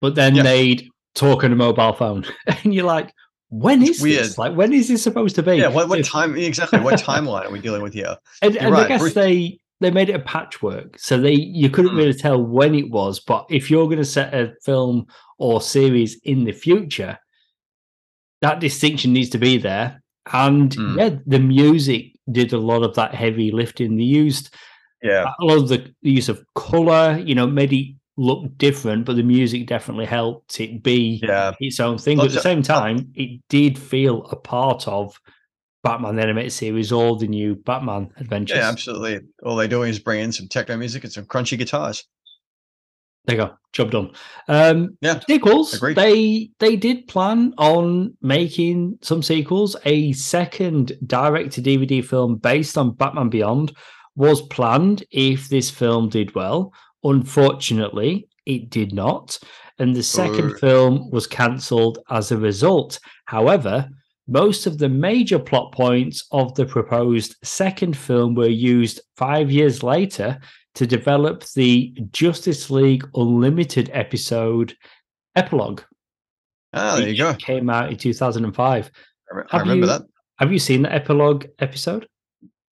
but 0.00 0.14
then 0.14 0.34
Yeah. 0.36 0.42
they'd 0.42 0.88
talk 1.14 1.44
on 1.44 1.52
a 1.52 1.56
mobile 1.56 1.92
phone. 1.92 2.24
and 2.46 2.74
you're 2.74 2.84
like, 2.84 3.12
when 3.48 3.82
It's 3.82 3.98
is 3.98 4.02
this? 4.02 4.38
Like, 4.38 4.54
when 4.54 4.72
is 4.72 4.88
this 4.88 5.02
supposed 5.02 5.34
to 5.36 5.42
be? 5.42 5.56
yeah, 5.56 5.68
what, 5.68 5.88
what 5.88 6.04
time 6.04 6.36
exactly? 6.36 6.80
What 6.80 7.00
timeline 7.00 7.46
are 7.46 7.50
we 7.50 7.60
dealing 7.60 7.82
with 7.82 7.94
here? 7.94 8.16
and, 8.42 8.56
and 8.56 8.74
I 8.74 8.80
right, 8.80 8.88
guess 8.88 9.00
Bruce- 9.00 9.14
they 9.14 9.58
they 9.80 9.90
made 9.90 10.10
it 10.10 10.14
a 10.14 10.18
patchwork, 10.20 10.98
so 10.98 11.18
they 11.18 11.32
you 11.32 11.70
couldn't 11.70 11.92
Hmm. 11.92 11.96
really 11.96 12.14
tell 12.14 12.40
when 12.42 12.74
it 12.74 12.90
was. 12.90 13.18
But 13.18 13.46
if 13.50 13.70
you're 13.70 13.86
going 13.86 13.96
to 13.98 14.04
set 14.04 14.34
a 14.34 14.52
film 14.64 15.06
or 15.38 15.60
series 15.62 16.20
in 16.24 16.44
the 16.44 16.52
future, 16.52 17.18
that 18.42 18.60
distinction 18.60 19.12
needs 19.12 19.30
to 19.30 19.38
be 19.38 19.56
there. 19.58 20.02
And 20.32 20.72
Hmm. 20.74 20.98
yeah, 20.98 21.10
the 21.26 21.38
music 21.38 22.12
did 22.30 22.52
a 22.52 22.58
lot 22.58 22.82
of 22.82 22.94
that 22.94 23.14
heavy 23.14 23.50
lifting. 23.50 23.96
They 23.96 24.04
used 24.04 24.54
Yeah, 25.02 25.32
a 25.40 25.44
lot 25.44 25.56
of 25.58 25.68
the, 25.68 25.92
the 26.02 26.10
use 26.10 26.28
of 26.28 26.44
color, 26.54 27.18
you 27.24 27.34
know, 27.34 27.46
made 27.46 27.72
it 27.72 27.94
look 28.20 28.58
different, 28.58 29.06
but 29.06 29.16
the 29.16 29.22
music 29.22 29.66
definitely 29.66 30.04
helped 30.04 30.60
it 30.60 30.82
be 30.82 31.20
yeah, 31.22 31.52
its 31.58 31.80
own 31.80 31.96
thing. 31.96 32.18
But 32.18 32.26
at 32.26 32.32
the 32.32 32.40
same 32.40 32.62
time, 32.62 33.10
it 33.14 33.40
did 33.48 33.78
feel 33.78 34.26
a 34.26 34.36
part 34.36 34.86
of 34.86 35.18
Batman 35.82 36.16
the 36.16 36.22
animated 36.22 36.52
series 36.52 36.92
or 36.92 37.16
the 37.16 37.26
new 37.26 37.54
Batman 37.54 38.10
adventures. 38.18 38.58
yeah, 38.58 38.68
absolutely. 38.68 39.20
All 39.42 39.56
they're 39.56 39.68
doing 39.68 39.88
is 39.88 39.98
bring 39.98 40.20
in 40.20 40.32
some 40.32 40.48
techno 40.48 40.76
music 40.76 41.04
and 41.04 41.12
some 41.12 41.24
crunchy 41.24 41.56
guitars. 41.56 42.04
There 43.24 43.36
you 43.36 43.42
go, 43.42 43.54
job 43.72 43.90
done. 43.90 44.10
Um, 44.48 44.98
Yeah, 45.00 45.20
sequels. 45.20 45.72
agreed. 45.72 45.96
They 45.96 46.50
they 46.58 46.76
did 46.76 47.08
plan 47.08 47.54
on 47.56 48.16
making 48.20 48.98
some 49.00 49.22
sequels. 49.22 49.76
A 49.86 50.12
second 50.12 50.92
direct 51.06 51.52
to 51.52 51.62
DVD 51.62 52.04
film 52.04 52.36
based 52.36 52.76
on 52.76 52.94
Batman 52.94 53.30
Beyond 53.30 53.74
was 54.14 54.42
planned 54.42 55.04
if 55.10 55.48
this 55.48 55.70
film 55.70 56.10
did 56.10 56.34
well. 56.34 56.72
Unfortunately, 57.04 58.28
it 58.46 58.70
did 58.70 58.92
not, 58.92 59.38
and 59.78 59.94
the 59.94 60.02
second 60.02 60.48
Boo. 60.52 60.56
film 60.58 61.10
was 61.10 61.26
cancelled 61.26 61.98
as 62.10 62.32
a 62.32 62.36
result. 62.36 62.98
However, 63.26 63.88
most 64.26 64.66
of 64.66 64.78
the 64.78 64.88
major 64.88 65.38
plot 65.38 65.72
points 65.72 66.26
of 66.32 66.54
the 66.54 66.66
proposed 66.66 67.36
second 67.42 67.96
film 67.96 68.34
were 68.34 68.46
used 68.48 69.00
five 69.16 69.50
years 69.50 69.82
later 69.82 70.38
to 70.74 70.86
develop 70.86 71.44
the 71.54 71.94
Justice 72.12 72.70
League 72.70 73.06
Unlimited 73.14 73.90
episode 73.92 74.76
epilogue. 75.36 75.82
Ah, 76.72 76.96
there 76.96 77.08
you 77.08 77.16
go. 77.16 77.34
Came 77.34 77.68
out 77.70 77.90
in 77.90 77.96
2005. 77.96 78.90
I, 79.32 79.36
re- 79.36 79.44
I 79.50 79.56
Have 79.56 79.60
remember 79.66 79.86
you- 79.86 79.92
that. 79.92 80.02
Have 80.38 80.52
you 80.52 80.58
seen 80.58 80.82
the 80.82 80.92
epilogue 80.92 81.46
episode? 81.58 82.06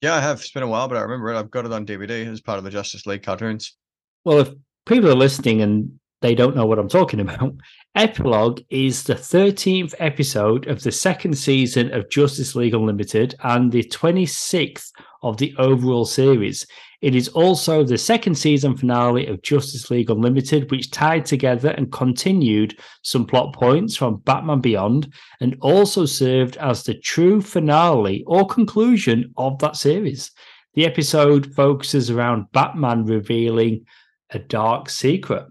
Yeah, 0.00 0.14
I 0.14 0.20
have. 0.20 0.38
It's 0.38 0.50
been 0.52 0.62
a 0.62 0.66
while, 0.68 0.88
but 0.88 0.96
I 0.96 1.00
remember 1.02 1.30
it. 1.32 1.36
I've 1.38 1.50
got 1.50 1.66
it 1.66 1.72
on 1.72 1.84
DVD 1.84 2.26
as 2.26 2.40
part 2.40 2.56
of 2.58 2.64
the 2.64 2.70
Justice 2.70 3.04
League 3.04 3.22
cartoons. 3.24 3.76
Well, 4.24 4.40
if 4.40 4.50
people 4.86 5.10
are 5.10 5.14
listening 5.14 5.62
and 5.62 5.98
they 6.20 6.34
don't 6.34 6.56
know 6.56 6.66
what 6.66 6.78
I'm 6.78 6.88
talking 6.88 7.20
about, 7.20 7.54
Epilogue 7.94 8.60
is 8.70 9.02
the 9.02 9.14
13th 9.14 9.94
episode 9.98 10.66
of 10.66 10.82
the 10.82 10.92
second 10.92 11.36
season 11.36 11.92
of 11.92 12.10
Justice 12.10 12.54
League 12.54 12.74
Unlimited 12.74 13.34
and 13.42 13.72
the 13.72 13.82
26th 13.84 14.92
of 15.22 15.36
the 15.36 15.54
overall 15.58 16.04
series. 16.04 16.66
It 17.00 17.14
is 17.14 17.28
also 17.28 17.84
the 17.84 17.98
second 17.98 18.34
season 18.34 18.76
finale 18.76 19.26
of 19.26 19.42
Justice 19.42 19.90
League 19.90 20.10
Unlimited, 20.10 20.70
which 20.70 20.90
tied 20.90 21.24
together 21.24 21.70
and 21.70 21.92
continued 21.92 22.78
some 23.02 23.24
plot 23.24 23.54
points 23.54 23.96
from 23.96 24.16
Batman 24.24 24.60
Beyond 24.60 25.12
and 25.40 25.56
also 25.60 26.06
served 26.06 26.56
as 26.56 26.82
the 26.82 26.94
true 26.94 27.40
finale 27.40 28.24
or 28.26 28.46
conclusion 28.46 29.32
of 29.36 29.58
that 29.60 29.76
series. 29.76 30.32
The 30.74 30.86
episode 30.86 31.54
focuses 31.54 32.10
around 32.10 32.50
Batman 32.52 33.04
revealing 33.04 33.86
a 34.30 34.38
dark 34.38 34.90
secret. 34.90 35.46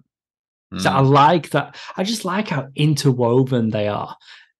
So 0.77 0.89
I 0.89 1.01
Mm. 1.01 1.09
like 1.09 1.49
that. 1.51 1.77
I 1.95 2.03
just 2.03 2.25
like 2.25 2.49
how 2.49 2.67
interwoven 2.75 3.69
they 3.69 3.87
are. 3.87 4.15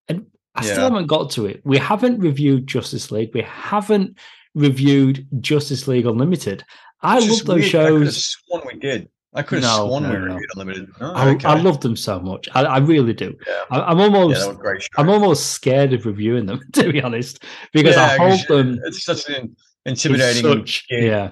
And 0.08 0.28
I 0.56 0.64
still 0.64 0.84
haven't 0.90 1.08
got 1.08 1.32
to 1.32 1.46
it. 1.48 1.62
We 1.66 1.78
haven't 1.78 2.20
reviewed 2.20 2.66
Justice 2.66 3.12
League. 3.12 3.32
We 3.34 3.42
haven't 3.42 4.18
reviewed 4.56 5.28
Justice 5.42 5.86
League 5.88 6.06
Unlimited. 6.06 6.64
I 7.02 7.20
love 7.20 7.44
those 7.46 7.74
weird. 7.74 7.76
I 7.76 7.90
could 7.90 8.06
have 8.06 8.14
shows. 8.14 8.26
sworn 8.48 8.64
we 8.66 8.80
did. 8.80 9.10
I 9.34 9.44
could 9.44 9.62
have 9.62 9.70
No, 9.78 9.88
sworn 9.88 10.04
no, 10.04 10.10
we 10.10 10.16
no. 10.16 10.24
reviewed 10.34 10.50
Unlimited. 10.54 10.90
Oh, 11.02 11.14
I, 11.14 11.30
okay. 11.32 11.48
I 11.48 11.60
love 11.60 11.82
them 11.82 11.96
so 11.98 12.20
much. 12.22 12.48
I, 12.56 12.64
I 12.64 12.78
really 12.78 13.14
do. 13.14 13.36
Yeah. 13.46 13.64
I, 13.70 13.82
I'm 13.92 14.00
almost 14.00 14.58
great. 14.60 14.88
I'm 14.98 15.10
almost 15.10 15.48
scared 15.52 15.92
of 15.94 16.06
reviewing 16.06 16.46
them, 16.46 16.62
to 16.74 16.92
be 16.92 17.02
honest, 17.02 17.44
because 17.74 17.98
I 17.98 18.14
Yeah, 18.14 18.18
hold 18.18 18.40
'cause 18.40 18.48
them 18.48 18.80
It's 18.86 19.04
such 19.04 19.30
an 19.30 19.56
intimidating. 19.86 20.42
such 20.42 20.86
yeah. 20.90 21.32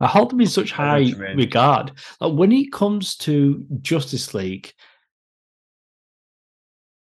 I 0.00 0.06
hold 0.06 0.30
them 0.30 0.40
in 0.40 0.46
such 0.46 0.78
I 0.78 1.00
know 1.00 1.18
what 1.18 1.28
high 1.28 1.32
regard. 1.34 1.92
Like 2.20 2.32
when 2.34 2.52
it 2.52 2.72
comes 2.72 3.16
to 3.18 3.64
Justice 3.80 4.32
League, 4.34 4.72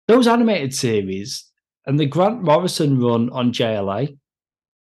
those 0.08 0.28
animated 0.28 0.74
series 0.74 1.46
and 1.86 2.00
the 2.00 2.06
Grant 2.06 2.44
Morrison 2.44 3.00
run 3.00 3.30
on 3.32 3.52
JLA, 3.52 4.18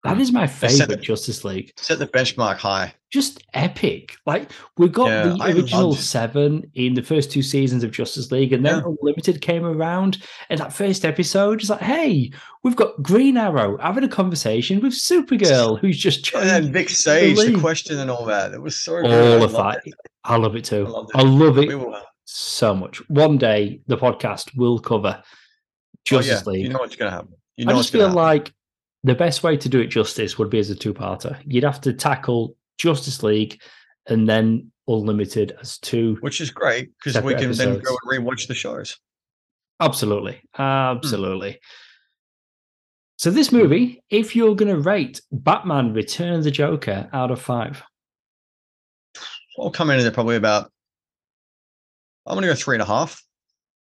that 0.05 0.17
Mm. 0.17 0.33
my 0.33 0.47
favorite 0.47 0.88
the- 0.88 0.97
Justice 0.97 1.45
League. 1.45 1.73
Set 1.77 1.99
the 1.99 2.07
benchmark 2.07 2.57
high. 2.57 2.95
Just 3.12 3.43
epic. 3.55 4.17
Like 4.27 4.51
we 4.79 4.88
got 4.88 5.09
Yeah, 5.09 5.23
the 5.35 5.38
I 5.43 5.51
original 5.53 5.95
seven 5.95 6.71
in 6.75 6.95
the 6.95 7.03
first 7.03 7.31
two 7.31 7.43
seasons 7.43 7.85
of 7.85 7.91
Justice 7.93 8.33
League, 8.33 8.53
and 8.53 8.65
then 8.65 8.77
Yeah. 8.79 8.85
Unlimited 9.01 9.41
came 9.43 9.65
around. 9.65 10.19
And 10.49 10.59
that 10.61 10.73
first 10.73 11.05
episode 11.05 11.62
is 11.62 11.69
like, 11.71 11.81
hey, 11.83 12.33
we've 12.65 12.75
got 12.75 13.03
Green 13.03 13.37
Arrow 13.37 13.77
having 13.79 14.03
a 14.03 14.09
conversation 14.09 14.81
with 14.81 14.95
Supergirl, 14.95 15.79
who's 15.81 15.99
just 15.99 16.33
And 16.35 16.49
then 16.49 16.62
joined 16.62 16.73
Vic 16.75 16.88
Sage, 16.91 17.37
the 17.37 17.45
league. 17.53 17.61
question 17.61 17.99
and 17.99 18.11
all 18.11 18.25
that. 18.25 18.55
It 18.55 18.62
was 18.62 18.77
so 18.77 19.03
good. 19.03 19.07
all 19.11 19.12
I 19.43 19.45
of 19.45 19.53
loved 19.53 19.77
that. 19.77 19.87
it. 19.87 19.95
I 20.25 20.37
love 20.37 20.57
it 20.57 20.65
too. 20.65 20.87
I 21.15 21.21
I 21.21 21.23
love 21.23 21.59
it 21.59 21.69
We 21.69 21.95
so 22.25 22.75
much. 22.75 22.99
One 23.11 23.37
day 23.37 23.83
the 23.88 23.97
podcast 23.99 24.57
will 24.57 24.79
cover 24.79 25.23
Oh, 25.23 25.25
Justice 26.05 26.43
yeah. 26.47 26.51
League. 26.51 26.62
You 26.65 26.69
know 26.71 26.79
what's 26.79 26.97
going 26.97 27.11
to 27.11 27.15
happen. 27.17 27.35
You 27.57 27.67
know 27.67 27.75
I 27.75 27.77
just 27.77 27.93
feel 27.93 28.01
happen. 28.09 28.15
like 28.17 28.53
the 29.05 29.15
best 29.15 29.43
way 29.43 29.57
to 29.57 29.69
do 29.69 29.81
it 29.81 29.88
justice 29.88 30.38
would 30.38 30.51
be 30.51 30.59
as 30.59 30.71
a 30.71 30.75
two-parter. 30.75 31.37
You'd 31.45 31.65
have 31.65 31.81
to 31.83 31.93
tackle 31.93 32.57
Justice 32.79 33.23
League 33.23 33.61
and 34.07 34.29
then 34.29 34.71
Unlimited 34.88 35.57
as 35.61 35.79
two. 35.79 36.17
Which 36.23 36.41
is 36.41 36.51
great 36.51 36.91
because 36.99 37.23
we 37.23 37.35
can 37.35 37.53
then 37.53 37.69
go 37.69 37.75
episodes. 37.77 37.99
and 38.03 38.27
rewatch 38.27 38.47
the 38.49 38.55
shows. 38.55 38.99
Absolutely, 39.81 40.41
Hmm. 40.55 40.62
absolutely. 40.62 41.61
So 43.17 43.31
this 43.31 43.53
movie, 43.53 44.03
if 44.11 44.35
you're 44.35 44.57
going 44.57 44.75
to 44.75 44.81
rate 44.81 45.21
Batman: 45.31 45.93
Return 45.95 46.35
of 46.35 46.45
the 46.45 46.51
Joker 46.51 47.09
out 47.12 47.31
of 47.31 47.41
five, 47.41 47.83
I'll 49.59 49.71
come 49.71 49.91
in 49.91 50.05
at 50.05 50.15
probably 50.15 50.35
about. 50.37 50.73
I'm 52.27 52.35
going 52.35 52.43
to 52.43 52.49
go 52.49 52.55
three 52.57 52.75
and 52.77 52.83
a 52.83 52.87
half. 52.87 53.23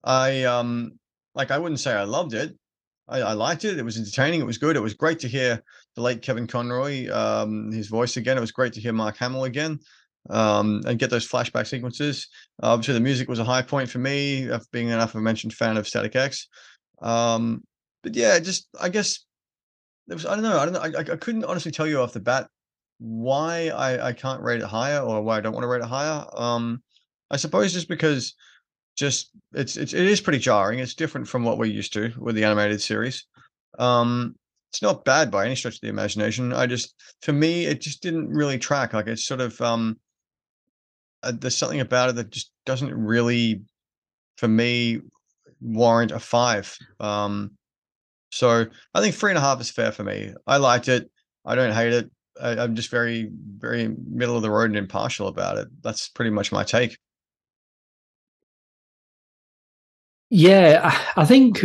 I 0.03 0.43
um 0.43 0.99
like 1.33 1.49
I 1.49 1.57
wouldn't 1.57 1.79
say 1.79 1.93
I 1.93 2.03
loved 2.03 2.35
it. 2.35 2.55
I, 3.11 3.19
I 3.19 3.33
liked 3.33 3.65
it. 3.65 3.77
It 3.77 3.83
was 3.83 3.97
entertaining. 3.97 4.41
It 4.41 4.45
was 4.45 4.57
good. 4.57 4.75
It 4.75 4.81
was 4.81 4.93
great 4.93 5.19
to 5.19 5.27
hear 5.27 5.61
the 5.95 6.01
late 6.01 6.21
Kevin 6.21 6.47
Conroy, 6.47 7.11
um, 7.11 7.71
his 7.71 7.87
voice 7.87 8.17
again. 8.17 8.37
It 8.37 8.41
was 8.41 8.51
great 8.51 8.73
to 8.73 8.81
hear 8.81 8.93
Mark 8.93 9.17
Hamill 9.17 9.43
again, 9.43 9.79
um, 10.29 10.81
and 10.85 10.97
get 10.97 11.09
those 11.09 11.27
flashback 11.27 11.67
sequences. 11.67 12.27
Obviously, 12.63 12.93
the 12.93 12.99
music 12.99 13.27
was 13.27 13.39
a 13.39 13.43
high 13.43 13.61
point 13.61 13.89
for 13.89 13.99
me, 13.99 14.47
of 14.47 14.65
being 14.71 14.91
an 14.91 14.99
aforementioned 14.99 15.53
fan 15.53 15.77
of 15.77 15.87
Static 15.87 16.15
X. 16.15 16.47
Um, 17.01 17.63
but 18.03 18.15
yeah, 18.15 18.39
just 18.39 18.67
I 18.79 18.89
guess 18.89 19.25
was 20.07 20.25
I 20.25 20.35
don't 20.35 20.43
know 20.43 20.57
I 20.57 20.65
don't 20.65 20.73
know 20.73 20.81
I, 20.81 21.01
I 21.01 21.13
I 21.13 21.17
couldn't 21.17 21.45
honestly 21.45 21.71
tell 21.71 21.87
you 21.87 22.01
off 22.01 22.13
the 22.13 22.19
bat 22.19 22.47
why 22.99 23.69
I, 23.69 24.07
I 24.09 24.13
can't 24.13 24.41
rate 24.41 24.61
it 24.61 24.67
higher 24.67 24.99
or 24.99 25.21
why 25.21 25.37
I 25.37 25.41
don't 25.41 25.53
want 25.53 25.63
to 25.63 25.67
rate 25.67 25.81
it 25.81 25.87
higher. 25.87 26.23
Um, 26.35 26.83
I 27.31 27.37
suppose 27.37 27.73
just 27.73 27.87
because 27.87 28.35
just 28.97 29.31
it's, 29.53 29.77
it's 29.77 29.93
it 29.93 30.05
is 30.05 30.21
pretty 30.21 30.39
jarring. 30.39 30.79
It's 30.79 30.95
different 30.95 31.27
from 31.27 31.43
what 31.43 31.57
we're 31.57 31.65
used 31.65 31.93
to 31.93 32.11
with 32.17 32.35
the 32.35 32.43
animated 32.43 32.81
series. 32.81 33.25
Um, 33.79 34.35
it's 34.71 34.81
not 34.81 35.03
bad 35.03 35.29
by 35.29 35.45
any 35.45 35.55
stretch 35.55 35.75
of 35.75 35.81
the 35.81 35.89
imagination. 35.89 36.53
I 36.53 36.65
just, 36.65 36.95
for 37.21 37.33
me, 37.33 37.65
it 37.65 37.81
just 37.81 38.01
didn't 38.01 38.29
really 38.29 38.57
track. 38.57 38.93
Like 38.93 39.07
it's 39.07 39.25
sort 39.25 39.41
of, 39.41 39.59
um, 39.59 39.99
uh, 41.23 41.33
there's 41.37 41.57
something 41.57 41.81
about 41.81 42.09
it 42.09 42.15
that 42.15 42.29
just 42.29 42.51
doesn't 42.65 42.93
really, 42.93 43.63
for 44.37 44.47
me, 44.47 45.01
warrant 45.59 46.11
a 46.11 46.19
five. 46.19 46.73
Um, 47.01 47.51
so 48.31 48.65
I 48.93 49.01
think 49.01 49.13
three 49.13 49.31
and 49.31 49.37
a 49.37 49.41
half 49.41 49.59
is 49.59 49.69
fair 49.69 49.91
for 49.91 50.05
me. 50.05 50.33
I 50.47 50.55
liked 50.55 50.87
it. 50.87 51.11
I 51.45 51.55
don't 51.55 51.73
hate 51.73 51.91
it. 51.91 52.09
I, 52.41 52.63
am 52.63 52.75
just 52.75 52.89
very, 52.89 53.29
very 53.57 53.93
middle 54.09 54.37
of 54.37 54.41
the 54.41 54.49
road 54.49 54.69
and 54.69 54.77
impartial 54.77 55.27
about 55.27 55.57
it. 55.57 55.67
That's 55.83 56.07
pretty 56.07 56.31
much 56.31 56.53
my 56.53 56.63
take. 56.63 56.97
Yeah, 60.31 60.97
I 61.17 61.25
think 61.25 61.63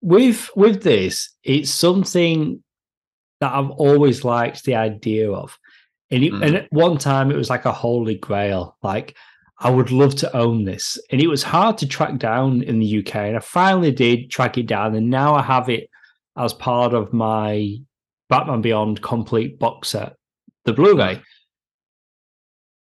with 0.00 0.48
with 0.56 0.82
this, 0.82 1.30
it's 1.44 1.70
something 1.70 2.64
that 3.40 3.52
I've 3.52 3.70
always 3.70 4.24
liked 4.24 4.64
the 4.64 4.76
idea 4.76 5.30
of. 5.30 5.56
And, 6.10 6.24
it, 6.24 6.32
mm. 6.32 6.44
and 6.44 6.56
at 6.56 6.72
one 6.72 6.96
time, 6.96 7.30
it 7.30 7.36
was 7.36 7.50
like 7.50 7.66
a 7.66 7.72
holy 7.72 8.14
grail. 8.14 8.78
Like, 8.82 9.14
I 9.58 9.68
would 9.68 9.90
love 9.90 10.14
to 10.16 10.36
own 10.36 10.64
this. 10.64 10.98
And 11.12 11.20
it 11.20 11.26
was 11.26 11.42
hard 11.42 11.76
to 11.78 11.86
track 11.86 12.16
down 12.16 12.62
in 12.62 12.78
the 12.78 12.98
UK. 13.00 13.14
And 13.14 13.36
I 13.36 13.40
finally 13.40 13.92
did 13.92 14.30
track 14.30 14.56
it 14.56 14.66
down. 14.66 14.94
And 14.94 15.10
now 15.10 15.34
I 15.34 15.42
have 15.42 15.68
it 15.68 15.90
as 16.34 16.54
part 16.54 16.94
of 16.94 17.12
my 17.12 17.76
Batman 18.30 18.62
Beyond 18.62 19.02
complete 19.02 19.58
box 19.58 19.90
set, 19.90 20.16
the 20.64 20.72
Blu 20.72 20.96
ray. 20.96 21.20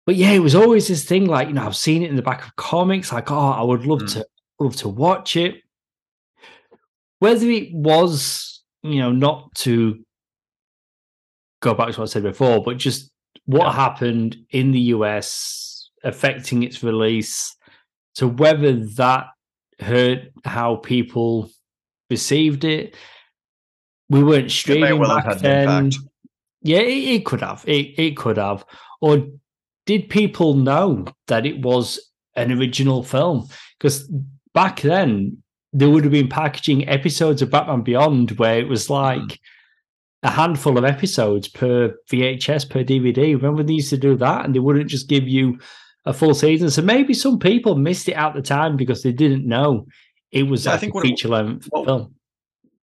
But 0.05 0.15
yeah, 0.15 0.31
it 0.31 0.39
was 0.39 0.53
always 0.53 0.87
this 0.87 1.03
thing 1.03 1.25
like, 1.25 1.47
you 1.47 1.55
know, 1.55 1.65
I've 1.65 1.75
seen 1.75 2.03
it 2.03 2.11
in 2.11 2.15
the 2.15 2.21
back 2.21 2.45
of 2.45 2.55
comics. 2.55 3.11
Like, 3.11 3.31
oh, 3.31 3.49
I 3.49 3.63
would 3.63 3.85
love 3.87 4.01
mm. 4.01 4.13
to 4.13 4.27
love 4.59 4.75
to 4.75 4.89
watch 4.89 5.35
it 5.35 5.61
whether 7.19 7.49
it 7.49 7.73
was, 7.73 8.63
you 8.83 8.99
know, 8.99 9.11
not 9.11 9.53
to 9.55 10.03
go 11.61 11.73
back 11.73 11.91
to 11.91 11.99
what 11.99 12.09
I 12.09 12.11
said 12.11 12.23
before, 12.23 12.63
but 12.63 12.77
just 12.77 13.11
what 13.45 13.65
yeah. 13.65 13.73
happened 13.73 14.37
in 14.51 14.71
the 14.71 14.79
US 14.79 15.89
affecting 16.03 16.63
its 16.63 16.83
release, 16.83 17.55
to 18.15 18.27
whether 18.27 18.73
that 18.95 19.27
hurt 19.79 20.31
how 20.43 20.75
people 20.77 21.49
received 22.09 22.63
it. 22.63 22.95
We 24.09 24.23
weren't 24.23 24.51
streaming 24.51 24.99
well 24.99 25.21
back 25.21 25.39
then. 25.39 25.91
Yeah, 26.61 26.79
it, 26.79 27.15
it, 27.15 27.25
could 27.25 27.41
have. 27.41 27.63
It 27.67 27.99
it 27.99 28.17
could 28.17 28.37
have. 28.37 28.65
Or 29.01 29.27
did 29.85 30.09
people 30.09 30.53
know 30.53 31.05
that 31.27 31.45
it 31.45 31.61
was 31.61 31.99
an 32.35 32.51
original 32.51 33.03
film? 33.03 33.47
Because 33.77 34.09
back 34.57 34.81
then, 34.81 35.37
they 35.71 35.85
would 35.85 36.03
have 36.03 36.11
been 36.11 36.27
packaging 36.27 36.89
episodes 36.89 37.43
of 37.43 37.51
Batman 37.51 37.83
Beyond 37.83 38.31
where 38.39 38.57
it 38.57 38.67
was 38.67 38.87
hmm. 38.87 38.93
like 38.93 39.19
mm. 39.19 39.39
a 40.23 40.31
handful 40.31 40.79
of 40.79 40.83
episodes 40.83 41.47
per 41.47 41.93
VHS 42.11 42.67
per 42.67 42.83
DVD. 42.83 43.35
Remember 43.35 43.61
they 43.61 43.73
used 43.73 43.91
to 43.91 43.97
do 43.97 44.17
that, 44.17 44.45
and 44.45 44.55
they 44.55 44.59
wouldn't 44.59 44.89
just 44.89 45.07
give 45.07 45.27
you 45.27 45.59
a 46.05 46.13
full 46.13 46.33
season. 46.33 46.71
So 46.71 46.81
maybe 46.81 47.13
some 47.13 47.37
people 47.37 47.75
missed 47.75 48.09
it 48.09 48.13
at 48.13 48.33
the 48.33 48.41
time 48.41 48.77
because 48.77 49.03
they 49.03 49.11
didn't 49.11 49.47
know 49.47 49.85
it 50.31 50.43
was 50.43 50.65
yeah, 50.65 50.71
like 50.71 50.77
I 50.77 50.81
think 50.81 50.95
a 50.95 51.01
feature 51.01 51.27
length 51.27 51.69
film. 51.71 52.15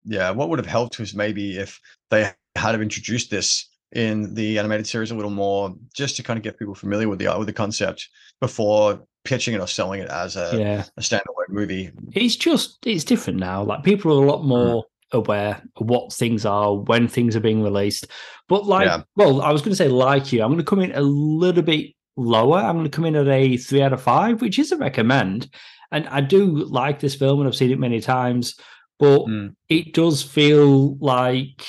Yeah, 0.06 0.30
what 0.30 0.50
would 0.50 0.60
have 0.60 0.68
helped 0.68 1.00
was 1.00 1.16
maybe 1.16 1.58
if 1.58 1.80
they 2.12 2.24
had 2.24 2.36
have 2.74 2.84
introduced 2.84 3.32
this 3.32 3.68
in 3.94 4.34
the 4.34 4.60
animated 4.60 4.88
series 4.88 5.12
a 5.12 5.16
little 5.16 5.32
more, 5.32 5.74
just 5.94 6.16
to 6.18 6.24
kind 6.24 6.38
of 6.38 6.44
get 6.44 6.60
people 6.60 6.76
familiar 6.76 7.08
with 7.08 7.20
the 7.20 7.34
with 7.38 7.48
the 7.48 7.54
concept 7.54 8.10
before 8.40 9.06
pitching 9.24 9.54
it 9.54 9.62
or 9.62 9.68
selling 9.68 10.02
it 10.02 10.10
as 10.10 10.36
a, 10.36 10.52
yeah. 10.58 10.84
a 10.98 11.02
standalone 11.02 11.50
movie. 11.50 11.92
It's 12.12 12.36
just 12.36 12.86
it's 12.86 13.04
different 13.04 13.40
now. 13.40 13.64
Like 13.64 13.84
people 13.84 14.12
are 14.12 14.24
a 14.24 14.28
lot 14.28 14.42
mm. 14.42 14.48
more 14.48 14.86
aware 15.12 15.62
of 15.78 15.90
what 15.90 16.12
things 16.12 16.46
are 16.46 16.76
when 16.76 17.08
things 17.08 17.36
are 17.36 17.42
being 17.42 17.64
released. 17.64 18.08
But 18.50 18.66
like, 18.66 18.88
yeah. 18.88 19.04
well, 19.16 19.42
I 19.42 19.52
was 19.52 19.62
going 19.62 19.72
to 19.72 19.76
say 19.76 19.88
like 19.88 20.34
you, 20.34 20.42
I'm 20.42 20.50
going 20.50 20.58
to 20.58 20.66
come 20.66 20.82
in 20.82 20.94
a 20.94 21.02
little 21.02 21.64
bit 21.64 21.94
lower. 22.18 22.58
I'm 22.58 22.76
going 22.76 22.90
to 22.90 22.96
come 22.96 23.06
in 23.06 23.16
at 23.16 23.28
a 23.28 23.58
three 23.58 23.82
out 23.82 23.94
of 23.94 24.02
five, 24.02 24.42
which 24.42 24.60
is 24.60 24.72
a 24.72 24.78
recommend. 24.78 25.50
And 25.92 26.08
I 26.08 26.22
do 26.22 26.66
like 26.66 27.00
this 27.00 27.16
film, 27.16 27.40
and 27.40 27.48
I've 27.48 27.56
seen 27.56 27.72
it 27.72 27.80
many 27.80 28.02
times. 28.02 28.56
But 29.00 29.26
mm. 29.26 29.56
it 29.70 29.94
does 29.94 30.24
feel 30.24 30.98
like 30.98 31.64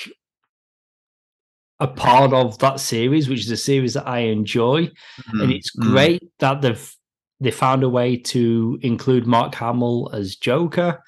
a 1.80 1.88
part 1.88 2.32
of 2.32 2.58
that 2.58 2.80
series, 2.80 3.28
which 3.28 3.40
is 3.40 3.50
a 3.50 3.56
series 3.56 3.94
that 3.94 4.06
I 4.06 4.20
enjoy. 4.20 4.86
Mm-hmm. 4.86 5.40
And 5.40 5.52
it's 5.52 5.76
mm. 5.76 5.82
great 5.82 6.22
mm. 6.22 6.28
that 6.38 6.62
they've 6.62 6.94
they 7.40 7.50
found 7.50 7.82
a 7.82 7.88
way 7.88 8.16
to 8.16 8.78
include 8.82 9.26
Mark 9.26 9.54
Hamill 9.54 10.10
as 10.12 10.36
Joker. 10.36 11.02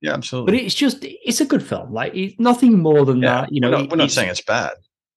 Yeah, 0.00 0.14
absolutely. 0.14 0.52
But 0.52 0.62
it's 0.62 0.74
just 0.74 0.98
it's 1.02 1.40
a 1.40 1.44
good 1.44 1.62
film. 1.62 1.92
Like 1.92 2.14
it's 2.14 2.38
nothing 2.38 2.78
more 2.78 3.04
than 3.04 3.22
yeah, 3.22 3.42
that. 3.42 3.52
You 3.52 3.60
know, 3.60 3.70
we're 3.70 3.78
not, 3.78 3.90
we're 3.90 3.96
not 3.96 4.10
saying 4.10 4.30
it's 4.30 4.42
bad. 4.42 4.72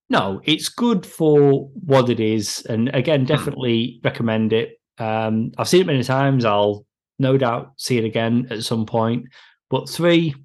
No, 0.10 0.42
it's 0.44 0.70
good 0.70 1.06
for 1.06 1.70
what 1.74 2.10
it 2.10 2.20
is, 2.20 2.64
and 2.70 2.90
again, 2.94 3.22
hmm. 3.22 3.26
definitely 3.26 4.00
recommend 4.04 4.54
it. 4.54 4.80
Um, 4.98 5.52
I've 5.58 5.68
seen 5.68 5.82
it 5.82 5.88
many 5.88 6.04
times. 6.04 6.46
I'll 6.46 6.86
no 7.18 7.38
doubt 7.38 7.74
see 7.78 7.98
it 7.98 8.06
again 8.06 8.48
at 8.50 8.64
some 8.64 8.86
point. 8.86 9.26
But 9.70 9.90
three, 9.90 10.36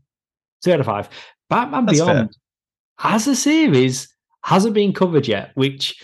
three 0.62 0.72
out 0.72 0.80
of 0.80 0.86
five. 0.86 1.08
Batman 1.48 1.86
That's 1.86 1.98
Beyond 1.98 2.34
fair. 2.98 3.12
as 3.12 3.26
a 3.26 3.34
series 3.34 4.08
hasn't 4.42 4.74
been 4.74 4.92
covered 4.92 5.28
yet, 5.28 5.50
which 5.54 6.02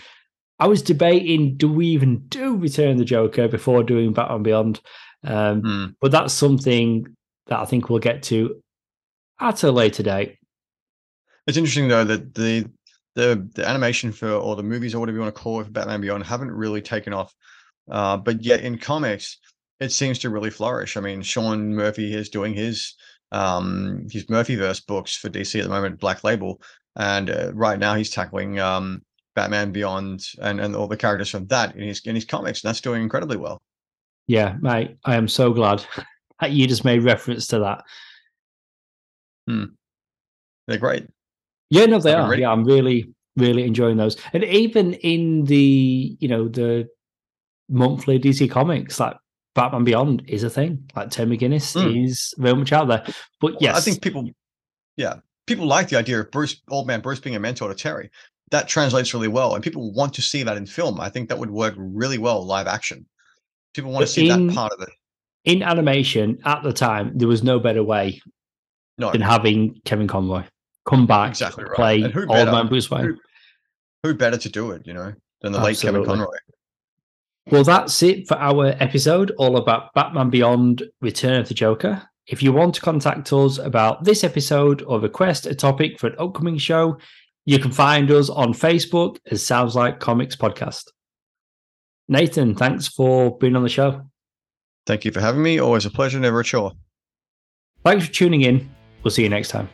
I 0.59 0.67
was 0.67 0.81
debating 0.81 1.57
do 1.57 1.71
we 1.71 1.87
even 1.87 2.25
do 2.27 2.55
Return 2.55 2.97
the 2.97 3.05
Joker 3.05 3.47
before 3.47 3.83
doing 3.83 4.13
Batman 4.13 4.43
Beyond? 4.43 4.81
Um, 5.23 5.61
mm. 5.61 5.95
But 6.01 6.11
that's 6.11 6.33
something 6.33 7.15
that 7.47 7.59
I 7.59 7.65
think 7.65 7.89
we'll 7.89 7.99
get 7.99 8.23
to 8.23 8.61
at 9.39 9.63
a 9.63 9.71
later 9.71 10.03
date. 10.03 10.37
It's 11.45 11.57
interesting 11.57 11.87
though 11.87 12.03
that 12.03 12.33
the 12.33 12.69
the 13.15 13.49
the 13.55 13.67
animation 13.67 14.11
for 14.11 14.29
or 14.29 14.55
the 14.55 14.63
movies 14.63 14.93
or 14.93 14.99
whatever 14.99 15.17
you 15.17 15.21
want 15.21 15.35
to 15.35 15.41
call 15.41 15.61
it 15.61 15.65
for 15.65 15.71
Batman 15.71 16.01
Beyond 16.01 16.23
haven't 16.23 16.51
really 16.51 16.81
taken 16.81 17.13
off. 17.13 17.33
Uh, 17.89 18.17
but 18.17 18.43
yet 18.43 18.61
in 18.61 18.77
comics, 18.77 19.37
it 19.79 19.91
seems 19.91 20.19
to 20.19 20.29
really 20.29 20.49
flourish. 20.49 20.97
I 20.97 21.01
mean, 21.01 21.21
Sean 21.21 21.73
Murphy 21.73 22.13
is 22.13 22.29
doing 22.29 22.53
his 22.53 22.95
um 23.31 24.07
his 24.09 24.25
Murphyverse 24.25 24.85
books 24.85 25.15
for 25.15 25.29
DC 25.29 25.59
at 25.59 25.63
the 25.63 25.69
moment, 25.69 25.99
Black 25.99 26.23
Label, 26.23 26.61
and 26.97 27.29
uh, 27.29 27.51
right 27.53 27.79
now 27.79 27.95
he's 27.95 28.09
tackling 28.09 28.59
um 28.59 29.01
Batman 29.37 29.71
Beyond 29.71 30.25
and, 30.41 30.59
and 30.59 30.75
all 30.75 30.87
the 30.87 30.97
characters 30.97 31.29
from 31.29 31.45
that 31.47 31.75
in 31.75 31.87
his 31.87 32.01
in 32.05 32.15
his 32.15 32.25
comics. 32.25 32.63
And 32.63 32.69
that's 32.69 32.81
doing 32.81 33.03
incredibly 33.03 33.37
well. 33.37 33.61
Yeah, 34.25 34.55
mate. 34.59 34.97
I 35.05 35.15
am 35.15 35.27
so 35.27 35.53
glad 35.53 35.85
that 36.41 36.51
you 36.51 36.67
just 36.67 36.83
made 36.83 37.03
reference 37.03 37.45
to 37.47 37.59
that. 37.59 37.83
Hmm. 39.47 39.65
They're 40.67 40.79
great. 40.79 41.07
Yeah, 41.69 41.85
no, 41.85 41.99
they 41.99 42.13
are. 42.13 42.33
Yeah, 42.33 42.51
I'm 42.51 42.63
really, 42.63 43.13
really 43.35 43.63
enjoying 43.63 43.97
those. 43.97 44.17
And 44.33 44.43
even 44.43 44.93
in 44.95 45.43
the, 45.45 46.17
you 46.19 46.27
know, 46.27 46.47
the 46.47 46.87
monthly 47.69 48.19
DC 48.19 48.49
comics, 48.49 48.99
like 48.99 49.17
Batman 49.53 49.83
Beyond 49.83 50.23
is 50.27 50.43
a 50.43 50.49
thing. 50.49 50.89
Like 50.95 51.11
Terry 51.11 51.37
McGinnis 51.37 51.75
mm. 51.75 52.05
is 52.05 52.33
very 52.37 52.55
much 52.55 52.73
out 52.73 52.87
there. 52.87 53.05
But 53.39 53.61
yes, 53.61 53.77
I 53.77 53.81
think 53.81 54.01
people, 54.01 54.29
yeah, 54.95 55.17
people 55.47 55.65
like 55.65 55.89
the 55.89 55.97
idea 55.97 56.19
of 56.19 56.29
Bruce, 56.29 56.61
old 56.69 56.85
man 56.85 57.01
Bruce, 57.01 57.19
being 57.19 57.35
a 57.35 57.39
mentor 57.39 57.69
to 57.69 57.75
Terry. 57.75 58.11
That 58.51 58.67
translates 58.67 59.13
really 59.13 59.27
well 59.27 59.55
and 59.55 59.63
people 59.63 59.91
want 59.91 60.13
to 60.13 60.21
see 60.21 60.43
that 60.43 60.55
in 60.55 60.65
film. 60.65 61.01
I 61.01 61.09
think 61.09 61.27
that 61.29 61.37
would 61.37 61.51
work 61.51 61.73
really 61.77 62.17
well 62.17 62.45
live 62.45 62.67
action. 62.67 63.05
People 63.73 63.91
want 63.91 64.03
but 64.03 64.07
to 64.07 64.11
see 64.13 64.29
in, 64.29 64.47
that 64.47 64.55
part 64.55 64.71
of 64.73 64.81
it. 64.81 64.89
in 65.45 65.61
animation 65.61 66.39
at 66.45 66.63
the 66.63 66.73
time 66.73 67.17
there 67.17 67.27
was 67.27 67.43
no 67.43 67.59
better 67.59 67.83
way 67.83 68.19
no. 68.97 69.11
than 69.11 69.21
having 69.21 69.79
kevin 69.85 70.07
conroy 70.07 70.43
come 70.89 71.05
back 71.05 71.29
exactly 71.29 71.63
right. 71.63 71.75
play 71.75 72.01
and 72.01 72.13
who 72.13 72.25
better, 72.25 72.49
old 72.49 72.57
man 72.57 72.67
bruce 72.67 72.89
wayne. 72.89 73.05
Who, 73.05 73.15
who, 74.03 74.13
better 74.15 74.37
to 74.37 74.49
do 74.49 74.71
it 74.71 74.81
you 74.85 74.93
know 74.93 75.13
than 75.41 75.51
the 75.51 75.59
Absolutely. 75.59 75.69
late 75.69 75.79
kevin 75.79 76.05
conroy? 76.05 76.37
Well 77.51 77.63
that's 77.63 78.01
it 78.01 78.27
for 78.27 78.35
our 78.37 78.75
episode 78.79 79.31
all 79.37 79.57
about 79.57 79.93
batman 79.93 80.31
beyond 80.31 80.83
return 81.01 81.39
of 81.39 81.47
the 81.47 81.53
joker 81.53 82.01
if 82.27 82.43
you 82.43 82.51
want 82.51 82.75
to 82.75 82.81
contact 82.81 83.31
us 83.31 83.57
about 83.57 84.03
this 84.03 84.23
episode 84.23 84.83
or 84.83 84.99
request 84.99 85.45
a 85.45 85.55
topic 85.55 85.99
for 85.99 86.07
an 86.07 86.15
upcoming 86.19 86.57
show 86.57 86.97
you 87.47 87.59
can 87.59 87.71
find 87.71 88.11
us 88.11 88.29
on 88.29 88.53
Facebook 88.53 89.19
as 89.31 89.43
Sounds 89.43 89.73
Like 89.73 90.01
Comics 90.01 90.35
Podcast. 90.35 90.91
Nathan, 92.09 92.55
thanks 92.55 92.89
for 92.89 93.37
being 93.37 93.55
on 93.55 93.63
the 93.63 93.69
show. 93.69 94.01
Thank 94.85 95.05
you 95.05 95.13
for 95.13 95.21
having 95.21 95.41
me. 95.41 95.57
Always 95.57 95.85
a 95.85 95.89
pleasure, 95.89 96.19
never 96.19 96.41
a 96.41 96.43
chore. 96.43 96.73
Thanks 97.85 98.05
for 98.05 98.11
tuning 98.11 98.41
in. 98.41 98.69
We'll 99.01 99.11
see 99.11 99.23
you 99.23 99.29
next 99.29 99.47
time. 99.47 99.69